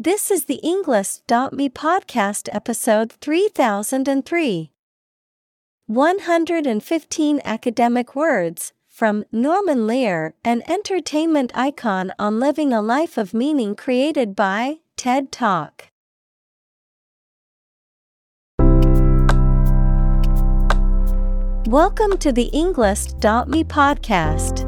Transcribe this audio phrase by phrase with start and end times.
[0.00, 4.70] This is the Englist.me podcast episode 3003.
[5.86, 13.74] 115 academic words from Norman Lear, an entertainment icon on living a life of meaning
[13.74, 15.90] created by TED Talk.
[21.66, 24.67] Welcome to the Englist.me podcast.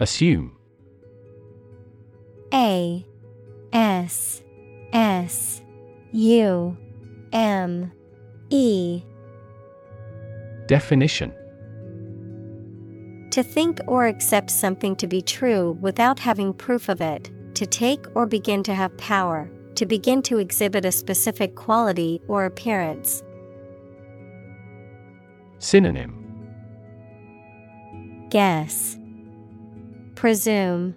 [0.00, 0.56] Assume.
[2.54, 3.06] A
[3.72, 4.42] S
[4.92, 5.60] S
[6.12, 6.76] U
[7.32, 7.92] M
[8.48, 9.02] E
[10.66, 11.32] Definition
[13.30, 18.04] To think or accept something to be true without having proof of it, to take
[18.14, 23.22] or begin to have power, to begin to exhibit a specific quality or appearance.
[25.58, 26.16] Synonym
[28.30, 28.96] Guess,
[30.20, 30.94] Presume,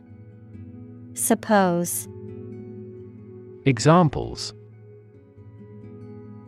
[1.13, 2.09] Suppose.
[3.63, 4.53] Examples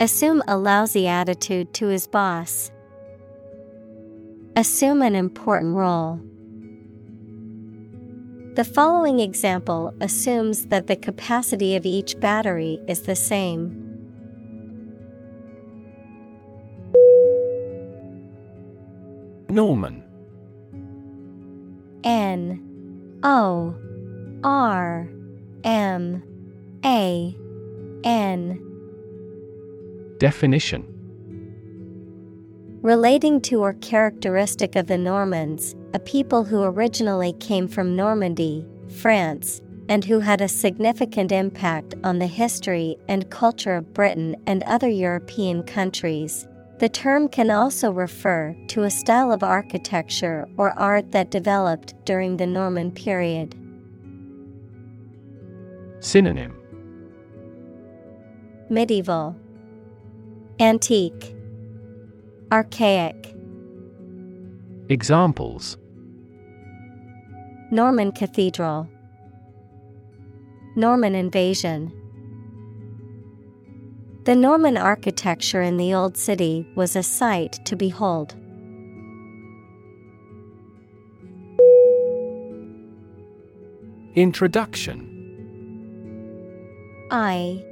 [0.01, 2.71] Assume a lousy attitude to his boss.
[4.57, 6.19] Assume an important role.
[8.55, 13.71] The following example assumes that the capacity of each battery is the same.
[19.47, 20.03] Norman
[22.03, 22.64] N
[23.27, 23.73] O
[24.43, 25.09] R
[25.63, 26.21] M
[26.85, 27.35] A
[28.03, 28.61] N
[30.19, 30.85] Definition
[32.83, 38.63] Relating to or characteristic of the Normans, a people who originally came from Normandy,
[38.99, 39.59] France,
[39.89, 44.87] and who had a significant impact on the history and culture of Britain and other
[44.87, 46.47] European countries.
[46.77, 52.35] The term can also refer to a style of architecture or art that developed during
[52.35, 53.55] the Norman period.
[56.01, 56.53] Synonym
[58.69, 59.37] Medieval,
[60.59, 61.35] Antique,
[62.51, 63.33] Archaic.
[64.89, 65.77] Examples
[67.71, 68.89] Norman Cathedral,
[70.75, 71.91] Norman Invasion.
[74.25, 78.33] The Norman architecture in the Old City was a sight to behold.
[84.15, 85.11] Introduction.
[87.11, 87.63] I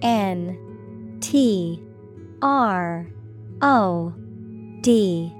[0.00, 1.82] N T
[2.42, 3.08] R
[3.60, 4.14] O
[4.82, 5.34] D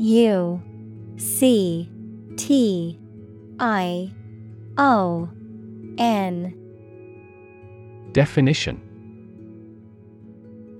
[0.00, 0.60] U
[1.18, 1.88] C
[2.36, 2.98] T
[3.60, 4.12] I
[4.76, 5.28] O
[5.98, 6.52] N.
[8.10, 8.83] Definition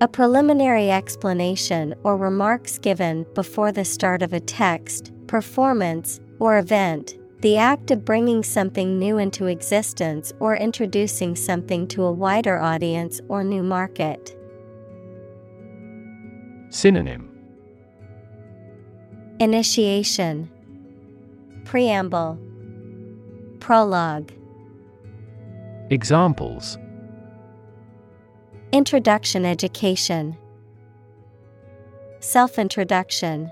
[0.01, 7.15] A preliminary explanation or remarks given before the start of a text, performance, or event,
[7.39, 13.21] the act of bringing something new into existence or introducing something to a wider audience
[13.29, 14.35] or new market.
[16.69, 17.29] Synonym.
[19.39, 20.51] Initiation.
[21.63, 22.37] Preamble.
[23.61, 24.33] Prologue.
[25.89, 26.77] Examples
[28.71, 30.35] Introduction Education.
[32.19, 33.51] Self Introduction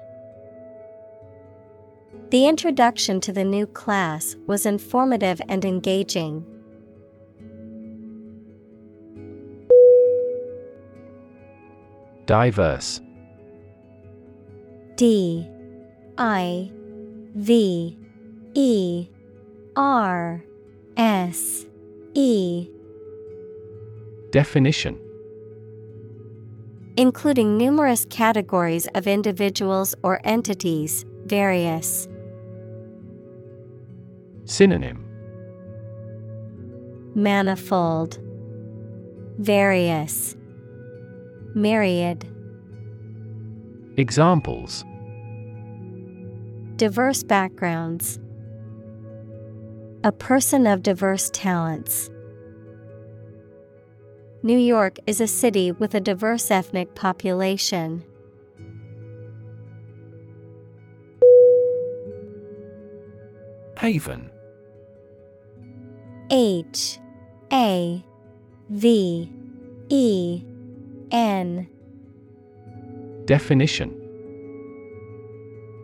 [2.29, 6.45] The introduction to the new class was informative and engaging.
[12.25, 12.99] Diverse.
[14.95, 15.47] D.
[16.17, 16.71] I.
[17.35, 17.97] V.
[18.55, 19.07] E.
[19.75, 20.43] R.
[20.97, 21.65] S.
[22.15, 22.67] E.
[24.31, 25.02] Definition
[26.95, 32.07] Including numerous categories of individuals or entities, various.
[34.45, 35.03] Synonym
[37.15, 38.19] Manifold,
[39.39, 40.35] Various,
[41.55, 42.27] Myriad.
[43.97, 44.85] Examples
[46.75, 48.19] Diverse backgrounds.
[50.03, 52.11] A person of diverse talents.
[54.45, 58.03] New York is a city with a diverse ethnic population.
[63.77, 64.29] Haven
[66.29, 66.99] H
[67.53, 68.03] A
[68.69, 69.31] V
[69.87, 70.43] E
[71.11, 71.69] N
[73.23, 73.97] Definition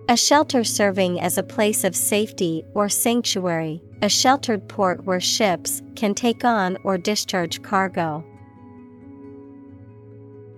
[0.09, 5.81] A shelter serving as a place of safety or sanctuary, a sheltered port where ships
[5.95, 8.25] can take on or discharge cargo.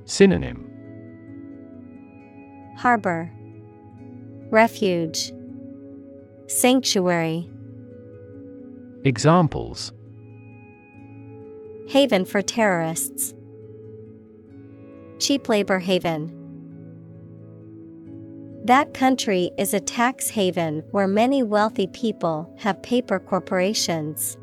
[0.06, 0.68] Synonym
[2.78, 3.32] Harbor
[4.50, 5.32] Refuge
[6.48, 7.50] Sanctuary
[9.04, 9.94] Examples
[11.88, 13.34] Haven for terrorists.
[15.20, 16.38] Cheap labor haven.
[18.64, 24.38] That country is a tax haven where many wealthy people have paper corporations.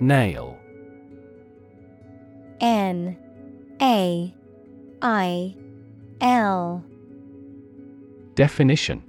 [0.00, 0.58] Nail.
[2.60, 3.16] N
[3.80, 4.34] A
[5.02, 5.54] I
[6.20, 6.84] L.
[8.34, 9.02] Definition.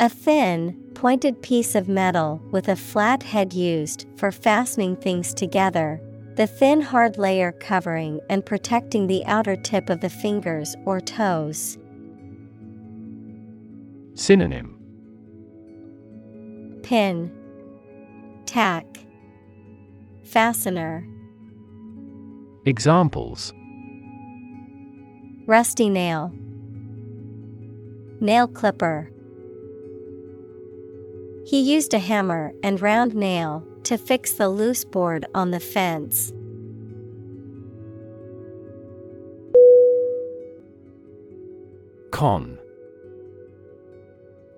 [0.00, 6.00] A thin, pointed piece of metal with a flat head used for fastening things together.
[6.36, 11.78] The thin, hard layer covering and protecting the outer tip of the fingers or toes.
[14.14, 14.76] Synonym.
[16.82, 17.32] Pin,
[18.54, 18.86] Tack,
[20.22, 21.04] Fastener.
[22.64, 23.52] Examples
[25.44, 26.32] Rusty nail.
[28.20, 29.10] Nail clipper.
[31.44, 36.32] He used a hammer and round nail to fix the loose board on the fence.
[42.12, 42.60] Con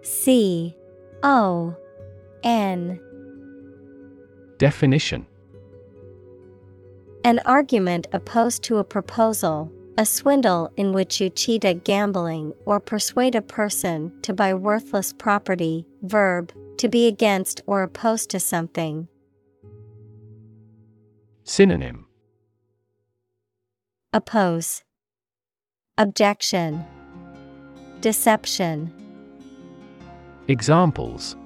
[0.02, 0.76] C
[1.22, 1.74] O
[2.42, 3.00] N
[4.58, 5.26] Definition
[7.24, 12.80] An argument opposed to a proposal, a swindle in which you cheat at gambling or
[12.80, 15.86] persuade a person to buy worthless property.
[16.02, 19.08] Verb, to be against or opposed to something.
[21.44, 22.06] Synonym
[24.12, 24.82] Oppose,
[25.98, 26.84] Objection,
[28.00, 28.92] Deception.
[30.48, 31.36] Examples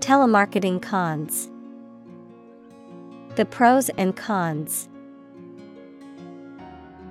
[0.00, 1.50] Telemarketing cons.
[3.34, 4.88] The pros and cons.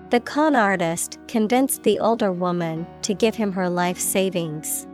[0.10, 4.88] The con artist convinced the older woman to give him her life savings.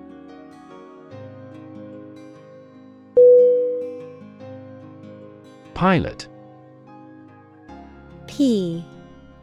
[5.76, 6.28] Pilot
[8.28, 8.84] P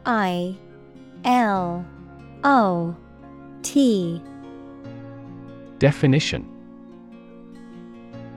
[0.05, 0.57] I
[1.23, 1.85] L
[2.43, 2.95] O
[3.61, 4.21] T
[5.79, 6.50] Definition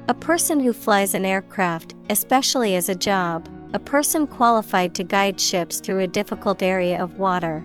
[0.07, 5.41] A person who flies an aircraft, especially as a job, a person qualified to guide
[5.41, 7.65] ships through a difficult area of water.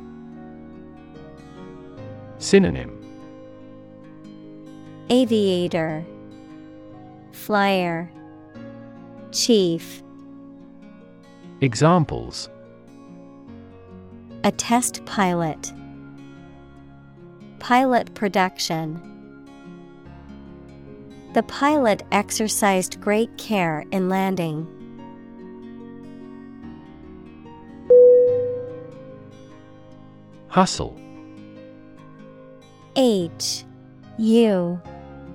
[2.37, 2.95] Synonym
[5.09, 6.05] Aviator,
[7.33, 8.09] Flyer,
[9.33, 10.01] Chief.
[11.59, 12.49] Examples
[14.45, 15.73] A test pilot.
[17.59, 19.18] Pilot production.
[21.33, 24.67] The pilot exercised great care in landing.
[30.47, 30.99] Hustle
[32.95, 33.63] H
[34.17, 34.81] U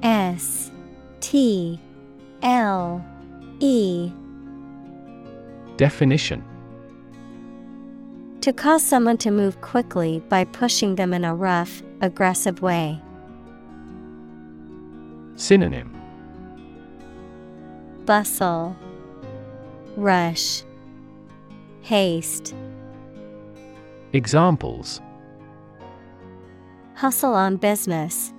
[0.03, 0.73] S
[1.21, 1.81] T
[2.43, 3.05] L
[3.61, 4.11] E
[5.77, 6.45] Definition
[8.41, 13.01] To cause someone to move quickly by pushing them in a rough, aggressive way.
[15.37, 15.91] Synonym
[18.07, 18.77] Bustle,
[19.97, 20.63] Rush,
[21.83, 22.55] Haste.
[24.13, 25.01] Examples
[26.95, 28.33] Hustle on business.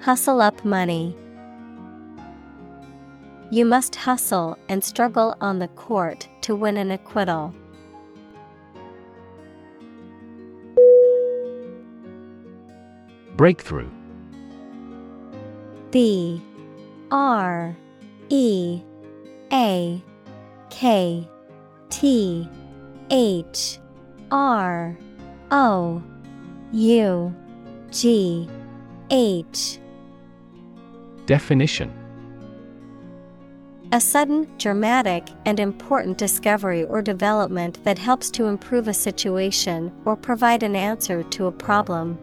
[0.00, 1.16] Hustle up money.
[3.50, 7.54] You must hustle and struggle on the court to win an acquittal.
[13.36, 13.90] Breakthrough
[15.94, 16.42] B
[17.12, 17.76] R
[18.28, 18.82] E
[19.52, 20.02] A
[20.68, 21.28] K
[21.88, 22.48] T
[23.12, 23.78] H
[24.32, 24.98] R
[25.52, 26.02] O
[26.72, 27.34] U
[27.92, 28.48] G
[29.08, 29.78] H
[31.26, 31.92] Definition
[33.92, 40.16] A sudden, dramatic, and important discovery or development that helps to improve a situation or
[40.16, 42.18] provide an answer to a problem.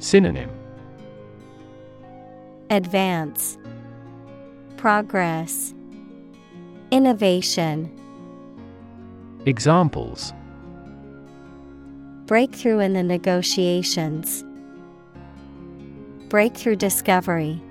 [0.00, 0.57] Synonym
[2.70, 3.56] Advance
[4.76, 5.72] Progress
[6.90, 7.90] Innovation
[9.46, 10.34] Examples
[12.26, 14.44] Breakthrough in the negotiations.
[16.28, 17.62] Breakthrough discovery.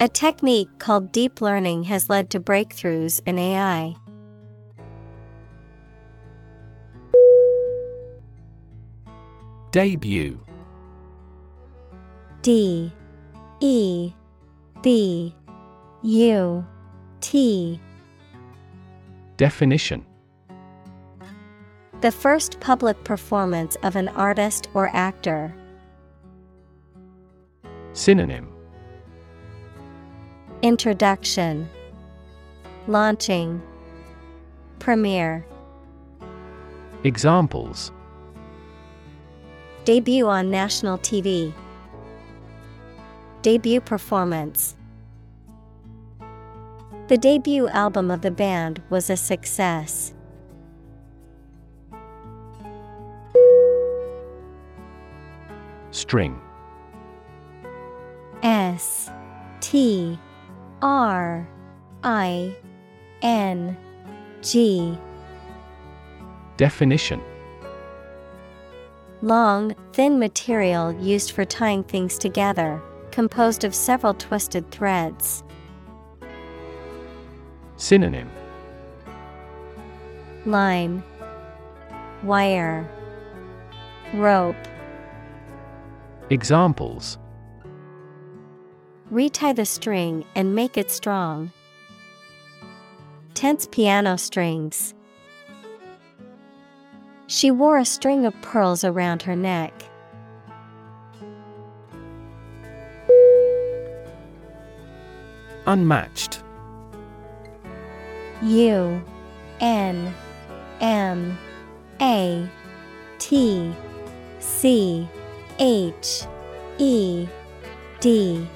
[0.00, 3.96] A technique called deep learning has led to breakthroughs in AI.
[9.70, 10.38] Debut
[12.48, 12.90] D
[13.60, 14.10] E
[14.80, 15.34] B
[16.02, 16.66] U
[17.20, 17.78] T.
[19.36, 20.06] Definition.
[22.00, 25.54] The first public performance of an artist or actor.
[27.92, 28.50] Synonym.
[30.62, 31.68] Introduction.
[32.86, 33.60] Launching.
[34.78, 35.44] Premiere.
[37.04, 37.92] Examples.
[39.84, 41.52] Debut on national TV.
[43.48, 44.76] Debut performance.
[47.06, 50.12] The debut album of the band was a success.
[55.92, 56.38] String
[58.42, 59.10] S
[59.60, 60.18] T
[60.82, 61.48] R
[62.04, 62.54] I
[63.22, 63.78] N
[64.42, 64.98] G
[66.58, 67.22] Definition
[69.22, 72.82] Long, thin material used for tying things together,
[73.18, 75.42] composed of several twisted threads.
[77.76, 78.30] Synonym
[80.46, 81.02] Line
[82.22, 82.88] Wire
[84.14, 84.54] Rope
[86.30, 87.18] Examples
[89.10, 91.50] Retie the string and make it strong.
[93.34, 94.94] Tense piano strings.
[97.26, 99.87] She wore a string of pearls around her neck.
[105.68, 106.42] Unmatched.
[108.42, 109.02] U
[109.60, 110.14] N
[110.80, 111.38] M
[112.00, 112.48] A
[113.18, 113.74] T
[114.38, 115.06] C
[115.58, 116.24] H
[116.78, 117.28] E
[118.00, 118.48] D.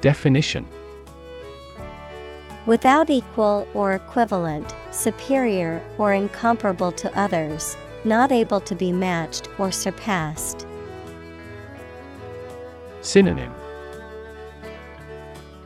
[0.00, 0.66] Definition.
[2.66, 9.70] Without equal or equivalent, superior or incomparable to others, not able to be matched or
[9.70, 10.66] surpassed.
[13.02, 13.54] Synonym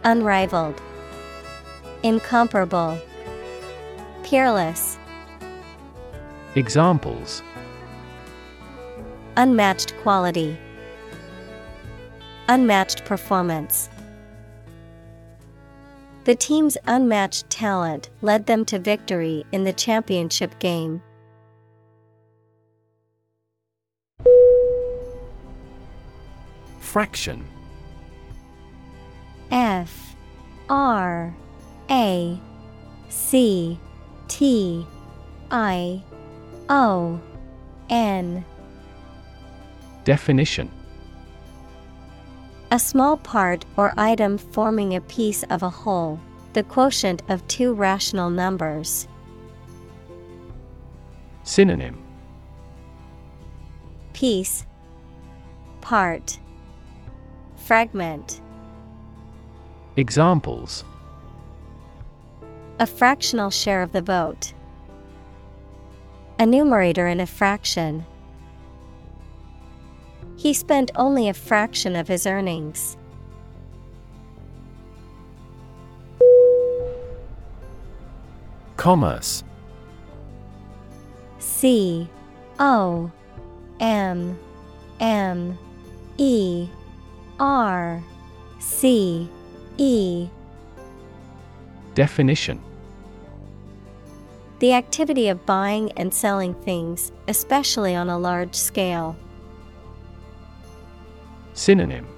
[0.05, 0.81] Unrivaled,
[2.02, 2.99] Incomparable,
[4.23, 4.99] Peerless,
[6.55, 7.43] Examples
[9.37, 10.57] Unmatched quality,
[12.49, 13.88] Unmatched performance.
[16.25, 21.02] The team's unmatched talent led them to victory in the championship game.
[26.81, 27.45] Fraction
[29.50, 30.14] F
[30.69, 31.35] R
[31.90, 32.40] A
[33.09, 33.78] C
[34.28, 34.87] T
[35.50, 36.02] I
[36.69, 37.21] O
[37.88, 38.45] N.
[40.05, 40.71] Definition.
[42.71, 46.21] A small part or item forming a piece of a whole,
[46.52, 49.09] the quotient of two rational numbers.
[51.45, 52.02] Synonym.
[54.12, 54.67] Piece.
[55.81, 56.38] Part.
[57.57, 58.43] Fragment
[59.99, 60.85] Examples
[62.78, 64.52] A fractional share of the vote.
[66.38, 68.07] A numerator in a fraction.
[70.37, 72.97] He spent only a fraction of his earnings.
[78.76, 79.43] Commerce
[81.40, 82.09] C
[82.61, 83.11] O
[83.81, 84.38] M
[85.00, 85.59] M
[86.19, 86.69] E
[87.40, 88.00] R
[88.61, 89.28] C
[89.78, 90.28] E.
[91.94, 92.61] Definition.
[94.58, 99.16] The activity of buying and selling things, especially on a large scale.
[101.54, 102.08] Synonym.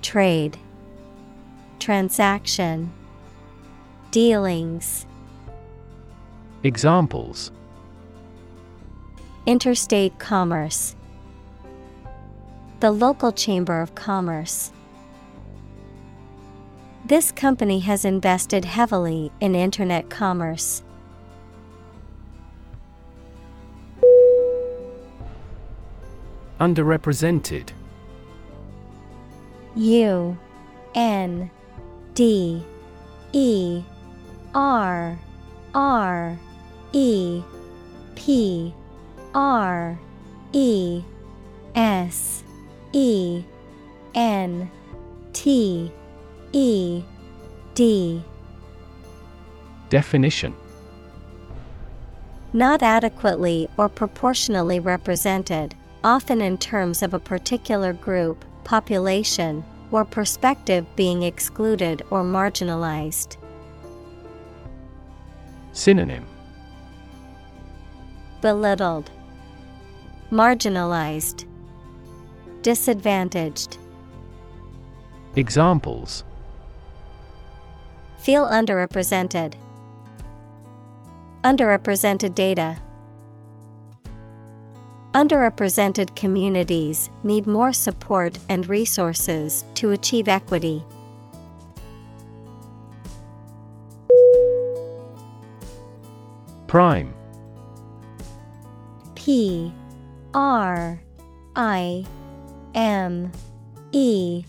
[0.00, 0.56] Trade.
[1.80, 2.92] Transaction.
[4.12, 5.06] Dealings.
[6.62, 7.50] Examples.
[9.44, 10.94] Interstate commerce.
[12.78, 14.70] The local chamber of commerce.
[17.08, 20.82] This company has invested heavily in internet commerce.
[26.60, 27.70] Underrepresented.
[29.74, 30.36] U
[30.94, 31.50] N
[32.12, 32.62] D
[33.32, 33.82] E
[34.54, 35.18] R
[35.74, 36.38] R
[36.92, 37.42] E
[38.16, 38.74] P
[39.34, 39.98] R
[40.52, 41.02] E
[41.74, 42.44] S
[42.92, 43.42] E
[44.14, 44.70] N
[45.32, 45.90] T
[46.52, 47.02] E
[47.74, 48.22] D.
[49.90, 50.54] Definition.
[52.52, 60.86] Not adequately or proportionally represented, often in terms of a particular group, population, or perspective
[60.96, 63.36] being excluded or marginalized.
[65.72, 66.26] Synonym.
[68.40, 69.10] Belittled,
[70.30, 71.44] Marginalized,
[72.62, 73.78] Disadvantaged.
[75.36, 76.24] Examples
[78.18, 79.54] Feel underrepresented.
[81.44, 82.76] Underrepresented data.
[85.14, 90.84] Underrepresented communities need more support and resources to achieve equity.
[96.66, 97.14] Prime
[99.14, 99.72] P
[100.34, 101.00] R
[101.56, 102.04] I
[102.74, 103.32] M
[103.92, 104.44] E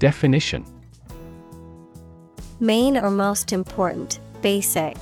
[0.00, 0.64] Definition
[2.60, 4.96] Main or most important, basic.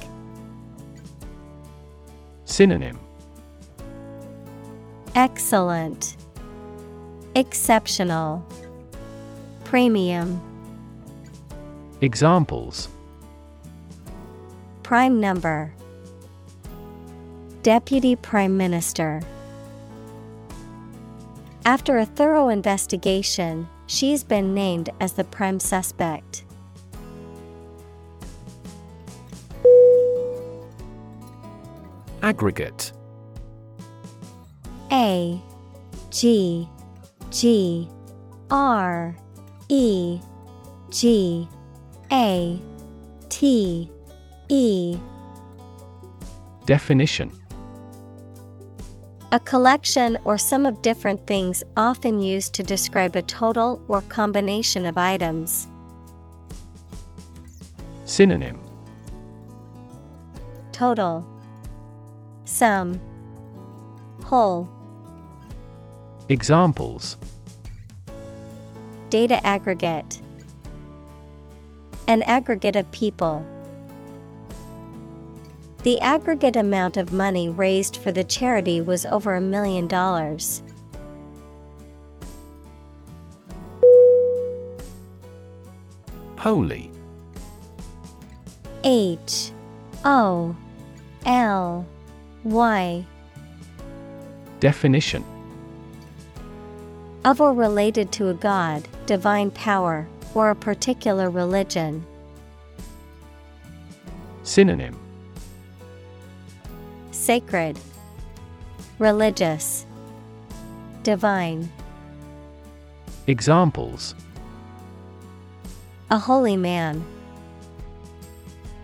[2.45, 2.99] Synonym
[5.15, 6.17] Excellent,
[7.35, 8.47] Exceptional,
[9.65, 10.41] Premium,
[12.03, 12.89] Examples
[14.83, 15.75] Prime number,
[17.63, 19.23] Deputy Prime Minister.
[21.65, 26.46] After a thorough investigation, she's been named as the prime suspect.
[32.27, 32.91] Aggregate.
[34.91, 35.41] A
[36.11, 36.69] G
[37.31, 37.89] G
[38.51, 39.15] R
[39.69, 40.19] E
[40.91, 41.49] G
[42.11, 42.61] A
[43.29, 43.89] T
[44.49, 44.99] E.
[46.65, 47.31] Definition.
[49.31, 54.85] A collection or sum of different things often used to describe a total or combination
[54.85, 55.69] of items.
[58.05, 58.59] Synonym.
[60.73, 61.25] Total
[62.47, 63.01] Sum
[64.25, 64.69] Whole
[66.29, 67.17] Examples.
[69.11, 70.21] Data aggregate.
[72.07, 73.45] An aggregate of people.
[75.83, 80.63] The aggregate amount of money raised for the charity was over a million dollars.
[86.39, 86.93] Holy.
[88.85, 89.51] H
[90.05, 90.55] O
[91.25, 91.87] L
[92.47, 93.05] Y
[94.61, 95.25] Definition.
[97.25, 102.07] Of or related to a god, divine power, or a particular religion.
[104.45, 104.97] Synonym.
[107.11, 107.81] Sacred,
[109.01, 109.85] Religious,
[111.03, 111.69] Divine.
[113.27, 114.15] Examples.
[116.13, 117.05] A holy man,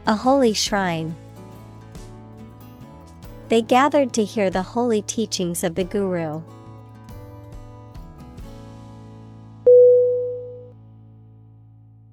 [0.08, 1.14] a holy shrine.
[3.52, 6.40] They gathered to hear the holy teachings of the Guru.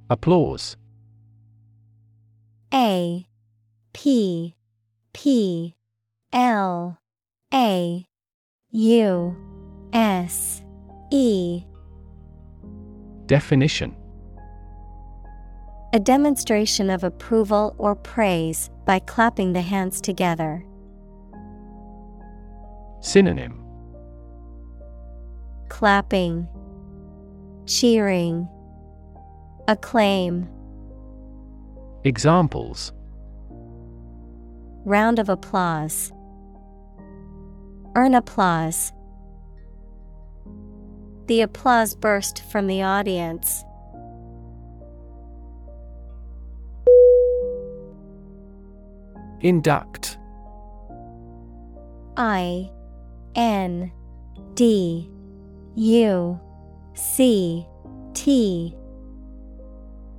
[0.10, 0.76] Applause
[2.74, 3.26] A
[3.94, 4.58] P
[5.14, 5.78] P
[6.34, 7.00] L
[7.54, 8.06] A
[8.72, 9.38] U
[9.94, 10.62] S
[11.10, 11.64] E
[13.28, 13.96] Definition
[15.94, 20.66] A demonstration of approval or praise by clapping the hands together.
[23.02, 23.64] Synonym
[25.70, 26.48] Clapping,
[27.66, 28.48] Cheering,
[29.68, 30.50] Acclaim.
[32.04, 32.92] Examples
[34.86, 36.12] Round of applause.
[37.96, 38.92] Earn applause.
[41.28, 43.64] The applause burst from the audience.
[49.42, 50.18] Induct
[52.18, 52.70] I
[53.40, 53.90] N
[54.54, 55.10] D
[55.76, 56.40] U
[56.94, 57.66] C
[58.14, 58.76] T.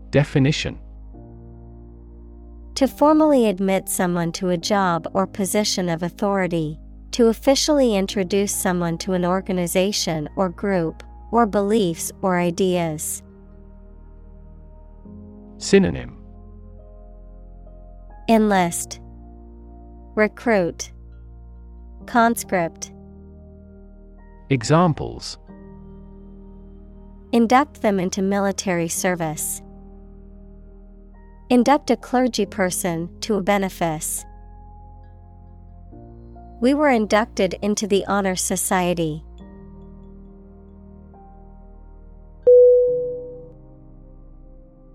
[0.08, 0.78] Definition.
[2.76, 6.78] To formally admit someone to a job or position of authority,
[7.10, 13.22] to officially introduce someone to an organization or group, or beliefs or ideas.
[15.58, 16.16] Synonym.
[18.30, 18.98] Enlist,
[20.14, 20.90] Recruit,
[22.06, 22.92] Conscript.
[24.52, 25.38] Examples.
[27.30, 29.62] Induct them into military service.
[31.50, 34.24] Induct a clergy person to a benefice.
[36.60, 39.22] We were inducted into the Honor Society.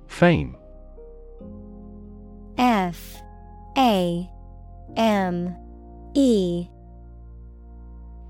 [0.08, 0.58] Fame.
[2.58, 3.22] F.
[3.78, 4.30] A.
[4.98, 5.56] M.
[6.14, 6.68] E.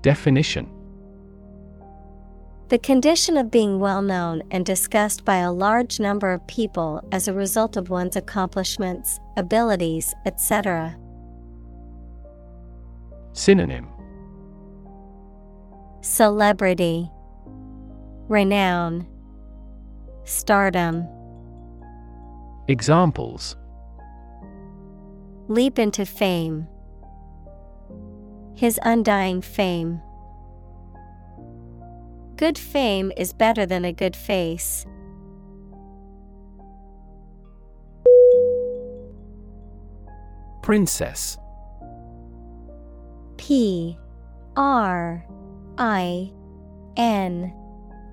[0.02, 0.75] Definition
[2.68, 7.28] The condition of being well known and discussed by a large number of people as
[7.28, 10.96] a result of one's accomplishments, abilities, etc.
[13.32, 13.86] Synonym
[16.00, 17.08] Celebrity
[18.28, 19.06] Renown
[20.24, 21.06] Stardom
[22.66, 23.56] Examples
[25.46, 26.66] Leap into fame.
[28.56, 30.00] His undying fame.
[32.36, 34.84] Good fame is better than a good face.
[40.62, 41.38] Princess.
[43.38, 43.96] P.
[44.54, 45.24] R.
[45.78, 46.30] I.
[46.98, 47.54] N.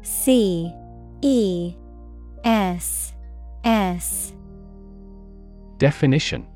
[0.04, 0.74] C.
[1.22, 1.76] E.
[2.46, 3.14] S.
[3.66, 4.34] S.
[5.80, 6.48] Definition.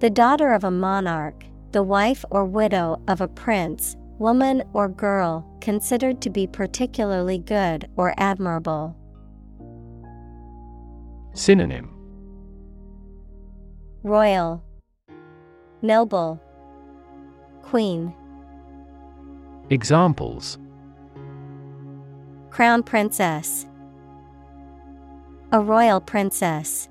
[0.00, 5.44] The daughter of a monarch, the wife or widow of a prince, woman or girl
[5.62, 8.94] considered to be particularly good or admirable.
[11.32, 11.90] Synonym.
[14.02, 14.62] Royal
[15.80, 16.38] Noble
[17.62, 18.14] Queen.
[19.70, 20.58] Examples.
[22.50, 23.66] Crown Princess.
[25.52, 26.90] A royal princess.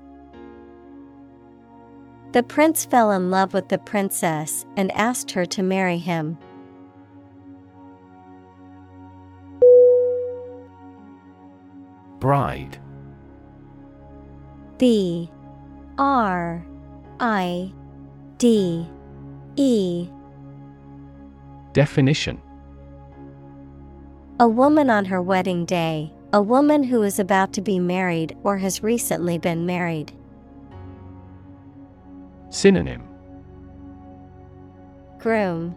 [2.32, 6.36] The prince fell in love with the princess and asked her to marry him.
[12.20, 12.78] Bride.
[14.76, 15.30] B
[15.98, 16.64] R
[17.18, 17.72] I
[18.36, 18.86] D
[19.56, 20.08] E.
[21.72, 22.40] Definition.
[24.38, 28.58] A woman on her wedding day, a woman who is about to be married or
[28.58, 30.12] has recently been married.
[32.50, 33.02] Synonym.
[35.18, 35.74] Groom.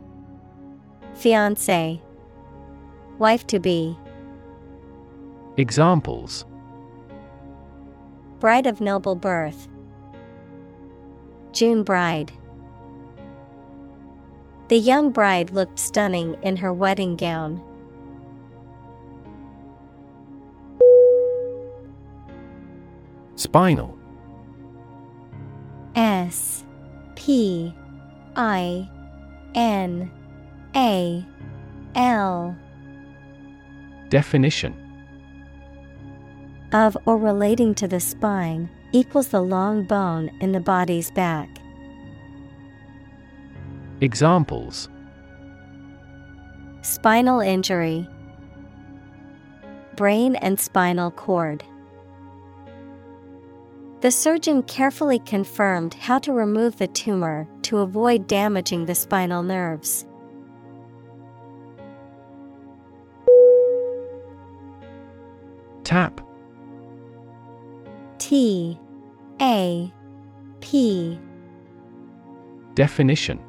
[1.14, 2.02] Fiance.
[3.20, 3.98] Wife to be
[5.56, 6.46] Examples.
[8.40, 9.68] Bride of noble birth.
[11.52, 12.32] June bride.
[14.70, 17.62] The young bride looked stunning in her wedding gown.
[23.36, 23.96] Spinal.
[25.96, 26.66] S
[27.14, 27.76] P
[28.36, 28.90] I
[29.54, 30.12] N
[30.76, 31.24] A
[31.94, 32.58] L.
[34.10, 34.83] Definition
[36.74, 41.50] of or relating to the spine equals the long bone in the body's back.
[44.02, 44.90] Examples
[46.82, 48.08] Spinal injury,
[49.96, 51.64] brain and spinal cord.
[54.02, 60.06] The surgeon carefully confirmed how to remove the tumor to avoid damaging the spinal nerves.
[65.86, 66.20] Tap
[68.18, 68.80] T
[69.42, 69.92] A
[70.62, 71.20] P.
[72.76, 73.40] Definition.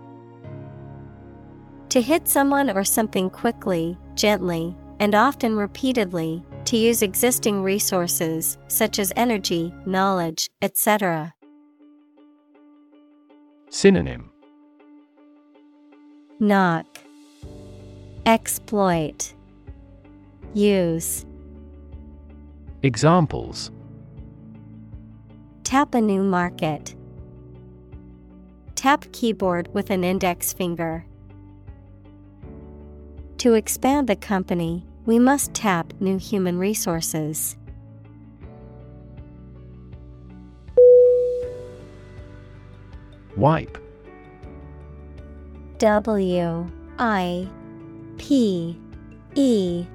[1.91, 8.99] To hit someone or something quickly, gently, and often repeatedly, to use existing resources such
[8.99, 11.35] as energy, knowledge, etc.
[13.71, 14.31] Synonym.
[16.41, 16.87] Knock,
[18.27, 19.35] Exploit,
[20.53, 21.27] Use.
[22.83, 23.71] Examples
[25.75, 26.95] Tap a new market.
[28.77, 31.05] Tap keyboard with an index finger.
[33.39, 37.57] To expand the company, we must tap new human resources.
[43.37, 43.77] Wipe
[45.79, 47.49] W I
[48.19, 48.79] P
[49.35, 49.87] E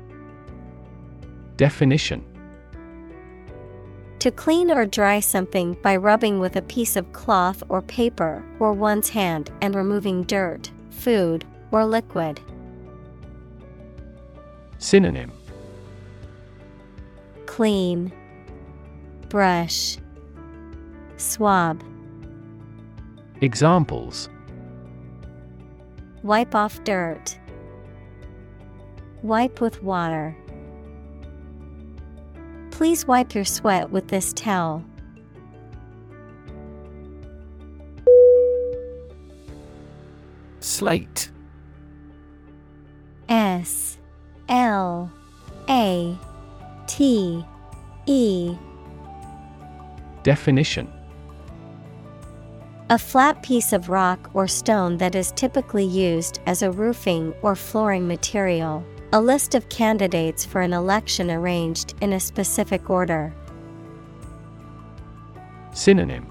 [1.55, 2.28] Definition
[4.19, 8.73] To clean or dry something by rubbing with a piece of cloth or paper or
[8.73, 12.41] one's hand and removing dirt, food, or liquid.
[14.77, 15.31] Synonym
[17.45, 18.11] Clean,
[19.29, 19.97] Brush,
[21.15, 21.81] Swab.
[23.39, 24.29] Examples
[26.23, 27.39] Wipe off dirt.
[29.21, 30.35] Wipe with water.
[32.79, 34.85] Please wipe your sweat with this towel.
[40.61, 41.29] Slate
[43.27, 43.97] S
[44.47, 45.11] L
[45.69, 46.17] A
[46.87, 47.43] T
[48.05, 48.55] E
[50.23, 50.87] Definition
[52.89, 57.57] A flat piece of rock or stone that is typically used as a roofing or
[57.57, 58.85] flooring material.
[59.11, 63.33] A list of candidates for an election arranged in a specific order.
[65.73, 66.27] Synonym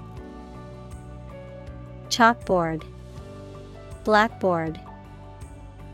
[2.09, 2.85] Chalkboard,
[4.05, 4.79] Blackboard,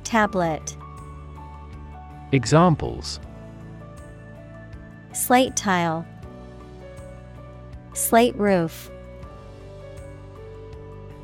[0.03, 0.77] Tablet.
[2.33, 3.19] Examples
[5.15, 6.05] Slate tile,
[7.95, 8.91] Slate roof.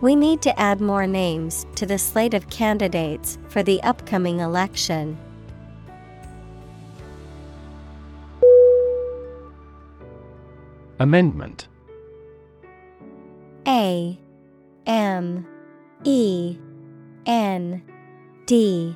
[0.01, 5.18] We need to add more names to the slate of candidates for the upcoming election.
[11.00, 11.66] Amendment.
[13.66, 14.20] A
[14.84, 15.46] M
[16.04, 16.58] E
[17.24, 17.82] N
[18.44, 18.94] D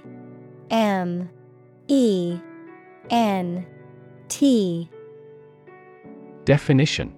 [0.71, 1.31] M
[1.89, 2.39] E
[3.09, 3.67] N
[4.29, 4.91] T.
[6.45, 7.15] Definition.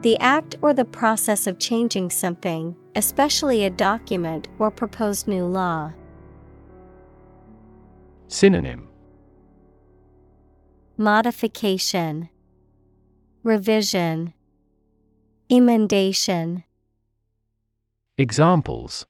[0.00, 5.92] The act or the process of changing something, especially a document or proposed new law.
[8.28, 8.88] Synonym.
[10.96, 12.30] Modification,
[13.46, 14.34] Revision,
[15.48, 16.64] Emendation.
[18.18, 19.06] Examples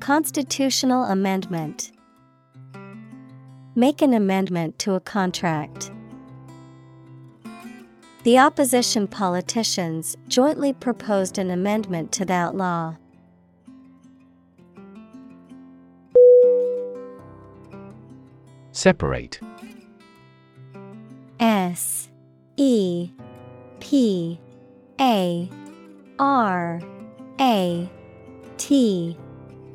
[0.00, 1.92] Constitutional amendment.
[3.74, 5.90] Make an amendment to a contract.
[8.22, 12.96] The opposition politicians jointly proposed an amendment to that law.
[18.72, 19.38] Separate
[21.38, 22.07] S
[22.60, 23.08] E
[23.78, 24.38] P
[25.00, 25.48] A
[26.18, 26.80] R
[27.40, 27.88] A
[28.56, 29.16] T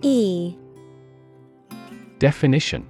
[0.02, 0.56] E.
[2.20, 2.86] Definition.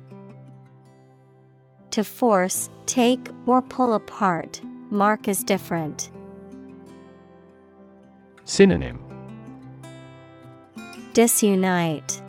[1.92, 6.10] To force, take, or pull apart, mark is different.
[8.46, 9.00] Synonym.
[11.14, 12.20] Disunite,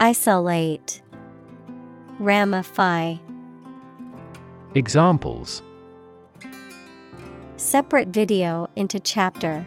[0.00, 1.00] Isolate,
[2.18, 3.16] Ramify.
[4.74, 5.62] Examples
[7.62, 9.64] Separate video into chapter.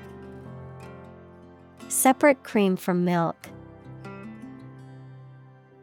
[1.88, 3.48] Separate cream from milk.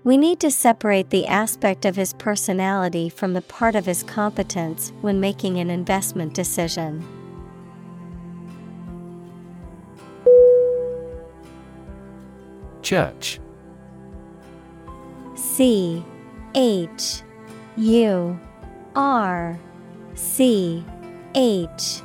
[0.04, 4.92] We need to separate the aspect of his personality from the part of his competence
[5.00, 7.02] when making an investment decision.
[12.82, 13.40] Church
[15.34, 16.04] C
[16.54, 17.22] H
[17.78, 18.38] U
[18.94, 19.58] R
[20.14, 20.84] C
[21.34, 22.02] H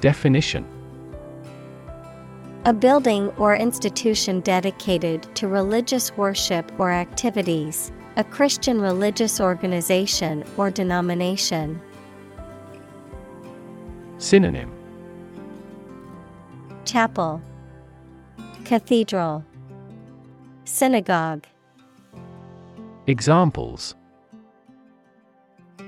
[0.00, 0.66] Definition.
[2.64, 10.70] A building or institution dedicated to religious worship or activities, a Christian religious organization or
[10.70, 11.80] denomination.
[14.18, 14.72] Synonym.
[16.84, 17.40] Chapel,
[18.64, 19.44] Cathedral,
[20.64, 21.46] Synagogue,
[23.08, 23.96] Examples.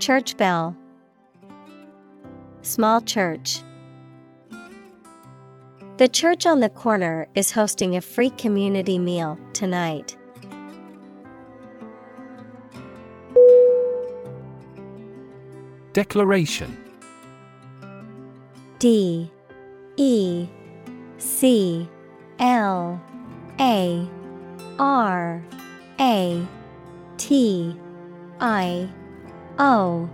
[0.00, 0.76] Church bell,
[2.64, 3.60] Small church.
[5.98, 10.16] The church on the corner is hosting a free community meal tonight.
[15.92, 16.74] Declaration.
[18.78, 19.30] D.
[19.98, 20.48] E.
[21.18, 21.86] C.
[22.38, 22.98] L.
[23.60, 24.08] A.
[24.78, 25.44] R.
[26.00, 26.46] A.
[27.18, 27.78] T.
[28.40, 28.88] I.
[29.58, 30.08] O.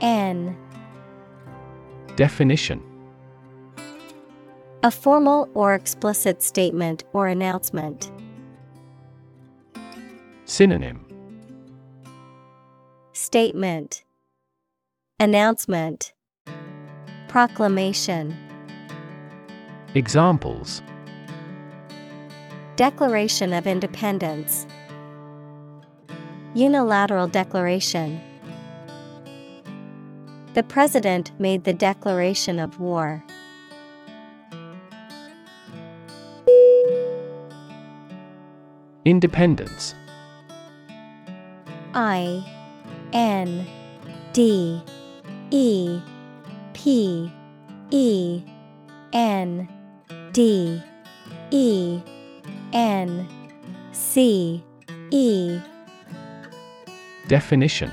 [0.00, 0.56] N
[2.16, 2.82] Definition.
[4.82, 8.10] A formal or explicit statement or announcement.
[10.46, 11.04] Synonym.
[13.12, 14.02] Statement.
[15.20, 16.14] Announcement.
[17.28, 18.34] Proclamation.
[19.94, 20.80] Examples.
[22.76, 24.66] Declaration of Independence.
[26.54, 28.18] Unilateral Declaration
[30.56, 33.22] The President made the declaration of war.
[39.04, 39.94] Independence
[41.92, 42.42] I
[43.12, 43.66] N
[44.32, 44.82] D
[45.50, 46.00] E
[46.72, 47.30] P
[47.90, 48.42] E
[49.12, 49.68] N
[50.32, 50.82] D
[51.50, 52.00] E
[52.72, 53.28] N
[53.92, 54.64] C
[55.10, 55.60] E.
[57.28, 57.92] Definition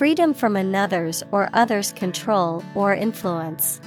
[0.00, 3.82] Freedom from another's or others' control or influence.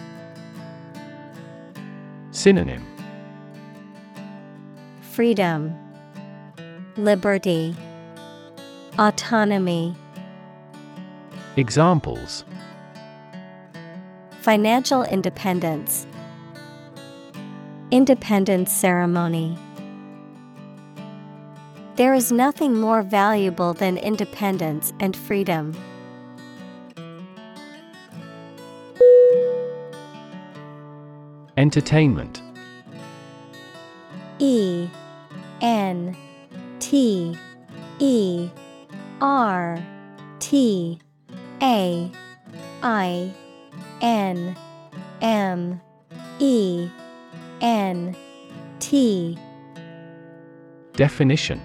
[2.30, 2.86] Synonym
[5.02, 5.76] Freedom,
[6.97, 7.76] Liberty,
[8.99, 9.95] Autonomy.
[11.58, 12.45] Examples
[14.41, 16.06] Financial independence,
[17.89, 19.58] Independence ceremony.
[21.95, 25.76] There is nothing more valuable than independence and freedom.
[31.75, 32.39] Entertainment.
[34.38, 34.88] E
[35.59, 36.15] N
[36.79, 37.36] T
[37.97, 38.49] E
[39.19, 39.83] R
[40.38, 40.99] T
[41.63, 42.12] A
[42.83, 43.33] I
[44.03, 44.55] N
[45.23, 45.81] M
[46.38, 46.88] E
[47.59, 48.15] N
[48.79, 49.39] T.
[50.95, 51.59] Definition.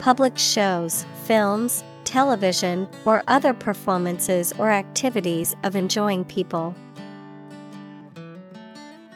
[0.00, 6.74] Public shows, films, television, or other performances or activities of enjoying people.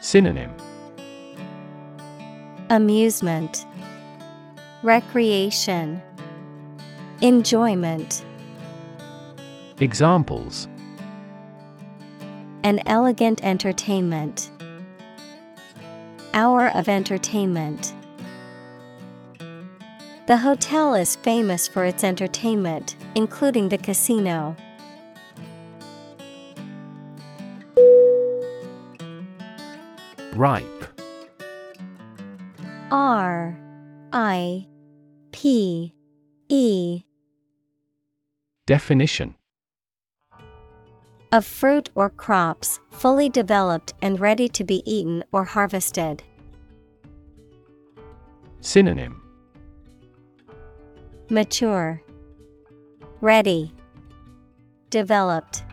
[0.07, 0.55] Synonym
[2.69, 3.65] Amusement,
[4.81, 6.01] Recreation,
[7.21, 8.23] Enjoyment.
[9.81, 10.69] Examples
[12.63, 14.49] An elegant entertainment.
[16.33, 17.93] Hour of entertainment.
[20.27, 24.55] The hotel is famous for its entertainment, including the casino.
[30.37, 30.85] Ripe.
[32.91, 33.57] R
[34.13, 34.67] I
[35.31, 35.95] P
[36.47, 37.01] E.
[38.67, 39.33] Definition.
[41.31, 46.21] Of fruit or crops, fully developed and ready to be eaten or harvested.
[48.61, 49.21] Synonym.
[51.31, 52.01] Mature,
[53.21, 53.73] Ready,
[54.91, 55.63] Developed.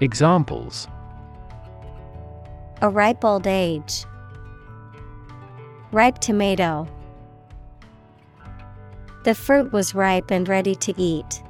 [0.00, 0.86] Examples
[2.82, 4.04] A ripe old age.
[5.92, 6.86] Ripe tomato.
[9.24, 11.42] The fruit was ripe and ready to eat.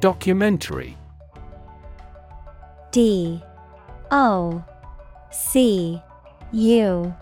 [0.00, 0.94] Documentary.
[2.90, 3.42] D.
[4.10, 4.62] O.
[5.30, 6.02] C.
[6.52, 7.14] U.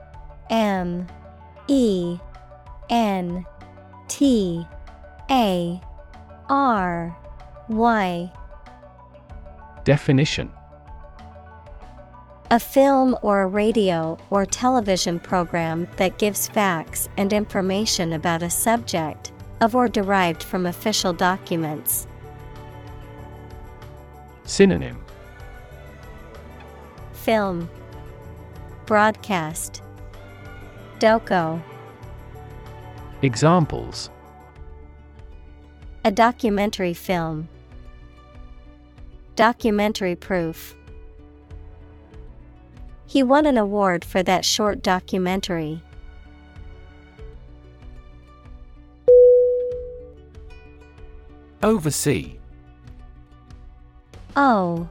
[0.50, 1.06] M.
[1.68, 2.18] E.
[2.90, 3.46] N.
[4.08, 4.66] T.
[5.30, 5.80] A.
[6.48, 7.16] R
[7.68, 8.30] Y
[9.84, 10.50] Definition.
[12.50, 18.50] A film or a radio or television program that gives facts and information about a
[18.50, 22.06] subject, of or derived from official documents.
[24.44, 25.02] Synonym.
[27.12, 27.68] Film.
[28.86, 29.82] Broadcast.
[30.98, 31.62] Doco.
[33.22, 34.10] Examples.
[36.04, 37.48] A documentary film.
[39.36, 40.76] Documentary proof.
[43.06, 45.82] He won an award for that short documentary.
[51.62, 52.38] Oversee
[54.36, 54.88] O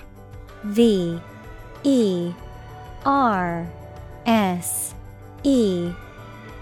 [0.63, 1.19] V
[1.83, 2.33] E
[3.05, 3.67] R
[4.25, 4.95] S
[5.43, 5.91] E